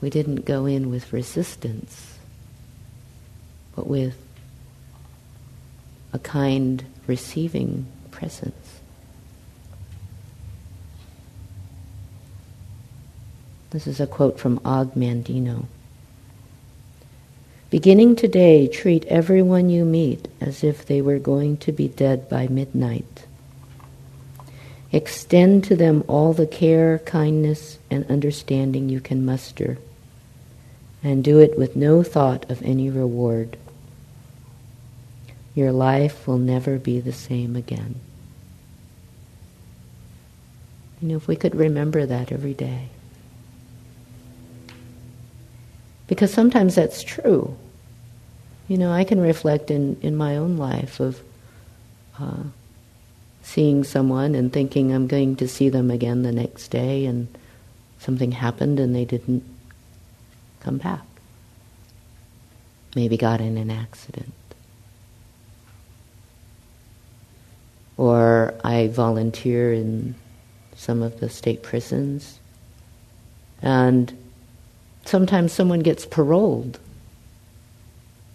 we 0.02 0.10
didn't 0.10 0.44
go 0.44 0.66
in 0.66 0.90
with 0.90 1.14
resistance, 1.14 2.18
but 3.76 3.88
with 3.88 4.18
a 6.12 6.20
kind 6.20 6.84
receiving 7.08 7.86
presence. 8.10 8.81
This 13.72 13.88
is 13.88 14.02
a 14.02 14.08
quote 14.08 14.38
from 14.38 14.60
Og 14.66 14.96
Mandino. 14.96 15.66
Beginning 17.70 18.18
today, 18.18 18.68
treat 18.68 19.06
everyone 19.06 19.70
you 19.70 19.86
meet 19.86 20.28
as 20.42 20.62
if 20.62 20.86
they 20.86 21.02
were 21.02 21.20
going 21.20 21.56
to 21.58 21.72
be 21.72 21.88
dead 21.88 22.28
by 22.28 22.50
midnight. 22.50 23.26
Extend 24.92 25.64
to 25.64 25.78
them 25.78 26.04
all 26.10 26.34
the 26.34 26.46
care, 26.46 27.00
kindness, 27.00 27.80
and 27.90 28.06
understanding 28.12 28.90
you 28.90 29.00
can 29.00 29.26
muster, 29.26 29.78
and 31.02 31.24
do 31.24 31.40
it 31.40 31.58
with 31.58 31.78
no 31.78 32.04
thought 32.04 32.52
of 32.52 32.62
any 32.64 32.90
reward. 32.90 33.56
Your 35.56 35.72
life 35.72 36.28
will 36.28 36.38
never 36.38 36.78
be 36.78 37.00
the 37.00 37.14
same 37.14 37.56
again. 37.56 37.96
You 41.02 41.08
know, 41.08 41.16
if 41.16 41.30
we 41.30 41.38
could 41.38 41.56
remember 41.56 42.06
that 42.06 42.34
every 42.34 42.54
day. 42.54 42.90
Because 46.12 46.34
sometimes 46.34 46.76
that's 46.76 47.04
true. 47.04 47.56
You 48.68 48.78
know, 48.78 48.92
I 48.92 49.06
can 49.06 49.22
reflect 49.22 49.72
in, 49.72 49.98
in 50.02 50.18
my 50.18 50.36
own 50.36 50.58
life 50.58 51.00
of 51.00 51.22
uh, 52.20 52.44
seeing 53.44 53.86
someone 53.86 54.36
and 54.36 54.52
thinking 54.52 54.94
I'm 54.94 55.08
going 55.08 55.38
to 55.38 55.48
see 55.48 55.70
them 55.70 55.90
again 55.90 56.24
the 56.24 56.34
next 56.34 56.68
day, 56.68 57.06
and 57.06 57.30
something 57.98 58.34
happened 58.34 58.78
and 58.78 58.94
they 58.94 59.06
didn't 59.06 59.46
come 60.60 60.80
back. 60.80 61.06
Maybe 62.94 63.16
got 63.16 63.40
in 63.40 63.58
an 63.58 63.72
accident. 63.72 64.34
Or 67.96 68.54
I 68.66 68.90
volunteer 68.90 69.72
in 69.72 70.16
some 70.76 71.02
of 71.02 71.22
the 71.22 71.30
state 71.30 71.64
prisons, 71.64 72.38
and 73.62 74.14
Sometimes 75.06 75.52
someone 75.52 75.82
gets 75.82 76.06
paroled 76.06 76.80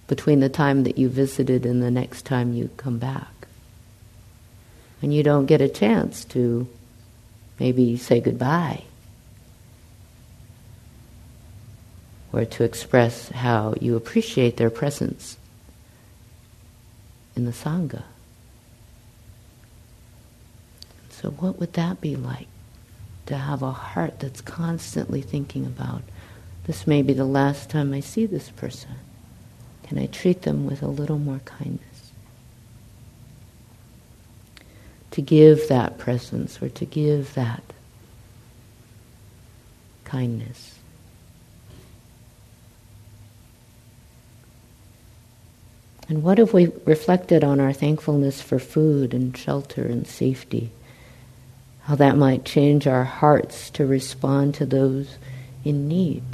between 0.09 0.41
the 0.41 0.49
time 0.49 0.85
that 0.85 0.99
you 0.99 1.09
visited 1.09 1.67
and 1.67 1.83
the 1.83 1.91
next 1.91 2.25
time 2.25 2.53
you 2.53 2.71
come 2.77 2.99
back. 2.99 3.49
And 5.03 5.13
you 5.13 5.23
don't 5.23 5.47
get 5.47 5.61
a 5.61 5.69
chance 5.69 6.25
to 6.27 6.69
maybe 7.59 7.97
say 7.97 8.21
goodbye 8.21 8.83
or 12.33 12.45
to 12.45 12.65
express 12.65 13.31
how 13.31 13.75
you 13.81 13.97
appreciate 13.97 14.57
their 14.57 14.71
presence 14.71 15.37
in 17.35 17.45
the 17.45 17.53
Sangha. 17.53 18.03
So, 21.11 21.31
what 21.31 21.59
would 21.59 21.73
that 21.75 22.01
be 22.01 22.15
like? 22.15 22.49
To 23.27 23.37
have 23.37 23.63
a 23.63 23.73
heart 23.73 24.21
that's 24.21 24.41
constantly 24.41 25.21
thinking 25.21 25.67
about 25.67 26.03
this 26.67 26.87
may 26.87 27.01
be 27.01 27.13
the 27.13 27.25
last 27.25 27.71
time 27.71 27.95
I 27.95 28.01
see 28.01 28.27
this 28.27 28.51
person. 28.51 28.91
Can 29.85 29.99
I 29.99 30.07
treat 30.07 30.43
them 30.43 30.67
with 30.67 30.83
a 30.83 30.89
little 30.89 31.19
more 31.19 31.41
kindness? 31.45 32.11
To 35.13 35.23
give 35.23 35.69
that 35.69 35.97
presence 35.97 36.61
or 36.61 36.69
to 36.71 36.85
give 36.85 37.35
that 37.35 37.63
kindness. 40.05 40.75
And 46.09 46.23
what 46.23 46.39
if 46.41 46.53
we 46.53 46.73
reflected 46.85 47.45
on 47.45 47.61
our 47.61 47.73
thankfulness 47.73 48.41
for 48.41 48.59
food 48.59 49.15
and 49.15 49.37
shelter 49.37 49.83
and 49.83 50.07
safety? 50.07 50.71
How 51.83 51.95
that 51.95 52.17
might 52.17 52.45
change 52.45 52.89
our 52.89 53.05
hearts 53.05 53.71
to 53.71 53.87
respond 53.87 54.55
to 54.57 54.67
those 54.67 55.17
in 55.65 55.87
need. 55.87 56.25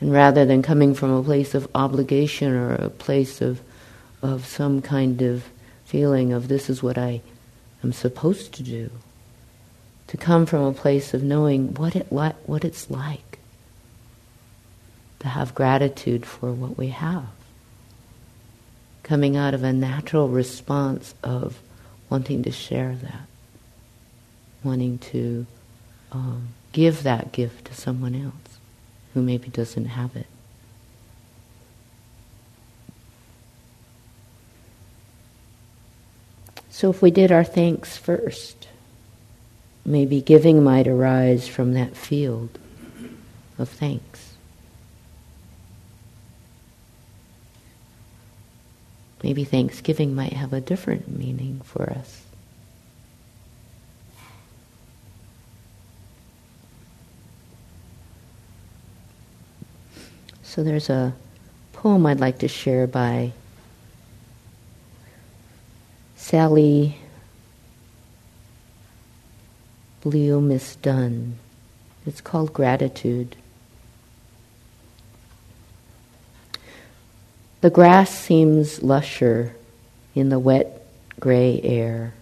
And 0.00 0.12
rather 0.12 0.44
than 0.44 0.62
coming 0.62 0.94
from 0.94 1.10
a 1.10 1.22
place 1.22 1.54
of 1.54 1.68
obligation 1.74 2.52
or 2.52 2.74
a 2.74 2.90
place 2.90 3.40
of, 3.40 3.60
of 4.22 4.46
some 4.46 4.82
kind 4.82 5.20
of 5.22 5.44
feeling 5.84 6.32
of 6.32 6.48
this 6.48 6.70
is 6.70 6.82
what 6.82 6.96
I 6.98 7.20
am 7.84 7.92
supposed 7.92 8.54
to 8.54 8.62
do, 8.62 8.90
to 10.06 10.16
come 10.16 10.46
from 10.46 10.62
a 10.62 10.72
place 10.72 11.12
of 11.14 11.22
knowing 11.22 11.74
what, 11.74 11.94
it 11.96 12.06
what 12.10 12.64
it's 12.64 12.90
like 12.90 13.38
to 15.20 15.28
have 15.28 15.54
gratitude 15.54 16.24
for 16.24 16.52
what 16.52 16.78
we 16.78 16.88
have. 16.88 17.26
Coming 19.02 19.36
out 19.36 19.54
of 19.54 19.62
a 19.62 19.72
natural 19.72 20.28
response 20.28 21.14
of 21.22 21.58
wanting 22.08 22.42
to 22.44 22.50
share 22.50 22.94
that. 22.94 23.26
wanting 24.62 24.98
to 24.98 25.46
um, 26.12 26.48
give 26.72 27.02
that 27.02 27.32
gift 27.32 27.66
to 27.66 27.74
someone 27.74 28.14
else 28.14 28.49
who 29.14 29.22
maybe 29.22 29.48
doesn't 29.48 29.86
have 29.86 30.16
it. 30.16 30.26
So 36.70 36.88
if 36.88 37.02
we 37.02 37.10
did 37.10 37.30
our 37.30 37.44
thanks 37.44 37.96
first, 37.96 38.68
maybe 39.84 40.20
giving 40.20 40.64
might 40.64 40.88
arise 40.88 41.46
from 41.46 41.74
that 41.74 41.96
field 41.96 42.58
of 43.58 43.68
thanks. 43.68 44.34
Maybe 49.22 49.44
Thanksgiving 49.44 50.14
might 50.14 50.32
have 50.32 50.54
a 50.54 50.60
different 50.62 51.06
meaning 51.08 51.60
for 51.64 51.90
us. 51.90 52.22
So 60.50 60.64
there's 60.64 60.90
a 60.90 61.14
poem 61.72 62.04
I'd 62.06 62.18
like 62.18 62.40
to 62.40 62.48
share 62.48 62.88
by 62.88 63.30
Sally 66.16 66.98
Miss 70.40 70.74
Dunn. 70.74 71.38
It's 72.04 72.20
called 72.20 72.52
Gratitude. 72.52 73.36
The 77.60 77.70
grass 77.70 78.10
seems 78.10 78.82
lusher 78.82 79.54
in 80.16 80.30
the 80.30 80.40
wet 80.40 80.84
gray 81.20 81.60
air, 81.62 82.12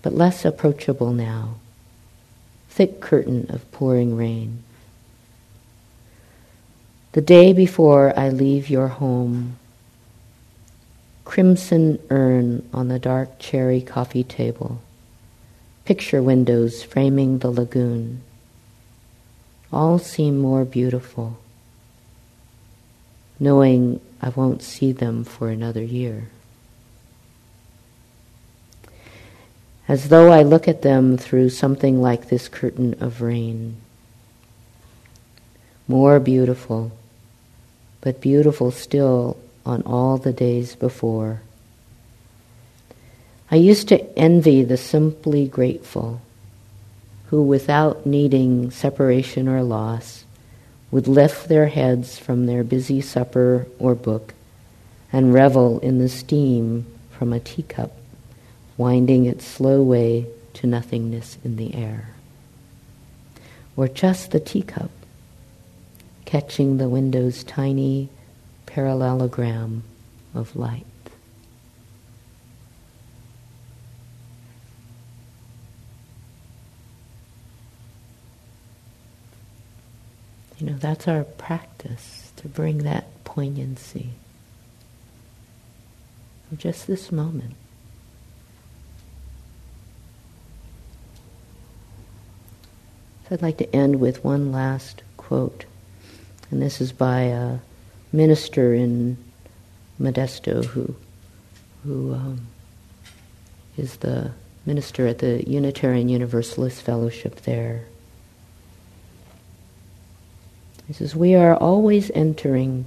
but 0.00 0.14
less 0.14 0.44
approachable 0.44 1.12
now. 1.12 1.56
Thick 2.68 3.00
curtain 3.00 3.46
of 3.48 3.68
pouring 3.72 4.16
rain. 4.16 4.62
The 7.14 7.20
day 7.20 7.52
before 7.52 8.12
I 8.18 8.28
leave 8.28 8.68
your 8.68 8.88
home, 8.88 9.56
crimson 11.24 12.00
urn 12.10 12.68
on 12.72 12.88
the 12.88 12.98
dark 12.98 13.38
cherry 13.38 13.80
coffee 13.80 14.24
table, 14.24 14.82
picture 15.84 16.20
windows 16.20 16.82
framing 16.82 17.38
the 17.38 17.52
lagoon. 17.52 18.22
All 19.72 20.00
seem 20.00 20.38
more 20.38 20.64
beautiful 20.64 21.38
knowing 23.38 24.00
I 24.20 24.30
won't 24.30 24.62
see 24.62 24.90
them 24.90 25.22
for 25.22 25.50
another 25.50 25.82
year. 25.82 26.28
As 29.86 30.08
though 30.08 30.32
I 30.32 30.42
look 30.42 30.66
at 30.66 30.82
them 30.82 31.16
through 31.16 31.50
something 31.50 32.00
like 32.00 32.28
this 32.28 32.48
curtain 32.48 32.96
of 33.00 33.20
rain. 33.20 33.76
More 35.86 36.18
beautiful, 36.18 36.90
but 38.04 38.20
beautiful 38.20 38.70
still 38.70 39.34
on 39.64 39.80
all 39.82 40.18
the 40.18 40.32
days 40.32 40.76
before. 40.76 41.40
I 43.50 43.56
used 43.56 43.88
to 43.88 44.18
envy 44.18 44.62
the 44.62 44.76
simply 44.76 45.48
grateful 45.48 46.20
who, 47.28 47.42
without 47.42 48.04
needing 48.04 48.70
separation 48.70 49.48
or 49.48 49.62
loss, 49.62 50.24
would 50.90 51.08
lift 51.08 51.48
their 51.48 51.66
heads 51.66 52.18
from 52.18 52.44
their 52.44 52.62
busy 52.62 53.00
supper 53.00 53.66
or 53.78 53.94
book 53.94 54.34
and 55.10 55.32
revel 55.32 55.78
in 55.78 55.98
the 55.98 56.08
steam 56.10 56.86
from 57.10 57.32
a 57.32 57.40
teacup, 57.40 57.92
winding 58.76 59.24
its 59.24 59.46
slow 59.46 59.82
way 59.82 60.26
to 60.52 60.66
nothingness 60.66 61.38
in 61.42 61.56
the 61.56 61.74
air. 61.74 62.10
Or 63.76 63.88
just 63.88 64.30
the 64.30 64.40
teacup, 64.40 64.90
catching 66.24 66.78
the 66.78 66.88
window's 66.88 67.44
tiny 67.44 68.08
parallelogram 68.66 69.82
of 70.34 70.56
light. 70.56 70.86
You 80.58 80.70
know, 80.70 80.76
that's 80.78 81.08
our 81.08 81.24
practice 81.24 82.32
to 82.36 82.48
bring 82.48 82.78
that 82.78 83.24
poignancy 83.24 84.10
of 86.50 86.58
just 86.58 86.86
this 86.86 87.10
moment. 87.10 87.54
So 93.28 93.34
I'd 93.34 93.42
like 93.42 93.58
to 93.58 93.76
end 93.76 94.00
with 94.00 94.24
one 94.24 94.52
last 94.52 95.02
quote, 95.16 95.64
and 96.50 96.62
this 96.62 96.80
is 96.80 96.92
by 96.92 97.22
a 97.22 97.58
minister 98.12 98.74
in 98.74 99.16
Modesto 100.00 100.64
who, 100.64 100.94
who 101.84 102.14
um, 102.14 102.46
is 103.76 103.96
the 103.98 104.32
minister 104.66 105.06
at 105.06 105.18
the 105.18 105.48
Unitarian 105.48 106.08
Universalist 106.08 106.82
Fellowship 106.82 107.42
there. 107.42 107.84
He 110.86 110.92
says, 110.92 111.16
We 111.16 111.34
are 111.34 111.56
always 111.56 112.10
entering 112.14 112.84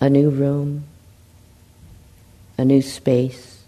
a 0.00 0.10
new 0.10 0.30
room, 0.30 0.84
a 2.58 2.64
new 2.64 2.82
space, 2.82 3.62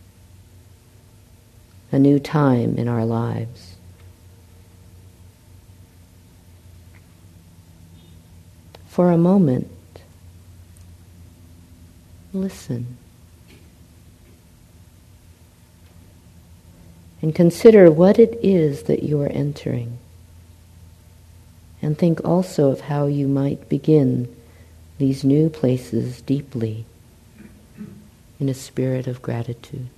a 1.92 1.98
new 1.98 2.18
time 2.18 2.76
in 2.76 2.88
our 2.88 3.04
lives. 3.04 3.71
For 8.92 9.10
a 9.10 9.16
moment, 9.16 9.70
listen. 12.34 12.98
And 17.22 17.34
consider 17.34 17.90
what 17.90 18.18
it 18.18 18.38
is 18.42 18.82
that 18.82 19.02
you 19.02 19.18
are 19.22 19.28
entering 19.28 19.96
and 21.80 21.96
think 21.96 22.22
also 22.22 22.70
of 22.70 22.82
how 22.82 23.06
you 23.06 23.26
might 23.26 23.70
begin 23.70 24.28
these 24.98 25.24
new 25.24 25.48
places 25.48 26.20
deeply 26.20 26.84
in 28.38 28.50
a 28.50 28.54
spirit 28.54 29.06
of 29.06 29.22
gratitude. 29.22 29.88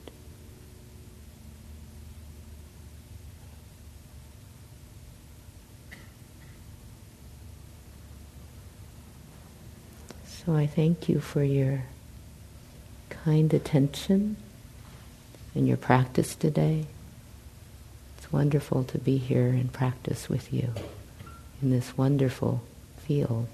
So 10.44 10.54
I 10.54 10.66
thank 10.66 11.08
you 11.08 11.20
for 11.20 11.42
your 11.42 11.84
kind 13.08 13.52
attention 13.54 14.36
and 15.54 15.66
your 15.66 15.78
practice 15.78 16.34
today. 16.36 16.84
It's 18.18 18.30
wonderful 18.30 18.84
to 18.84 18.98
be 18.98 19.16
here 19.16 19.48
and 19.48 19.72
practice 19.72 20.28
with 20.28 20.52
you 20.52 20.74
in 21.62 21.70
this 21.70 21.96
wonderful 21.96 22.62
field. 22.98 23.48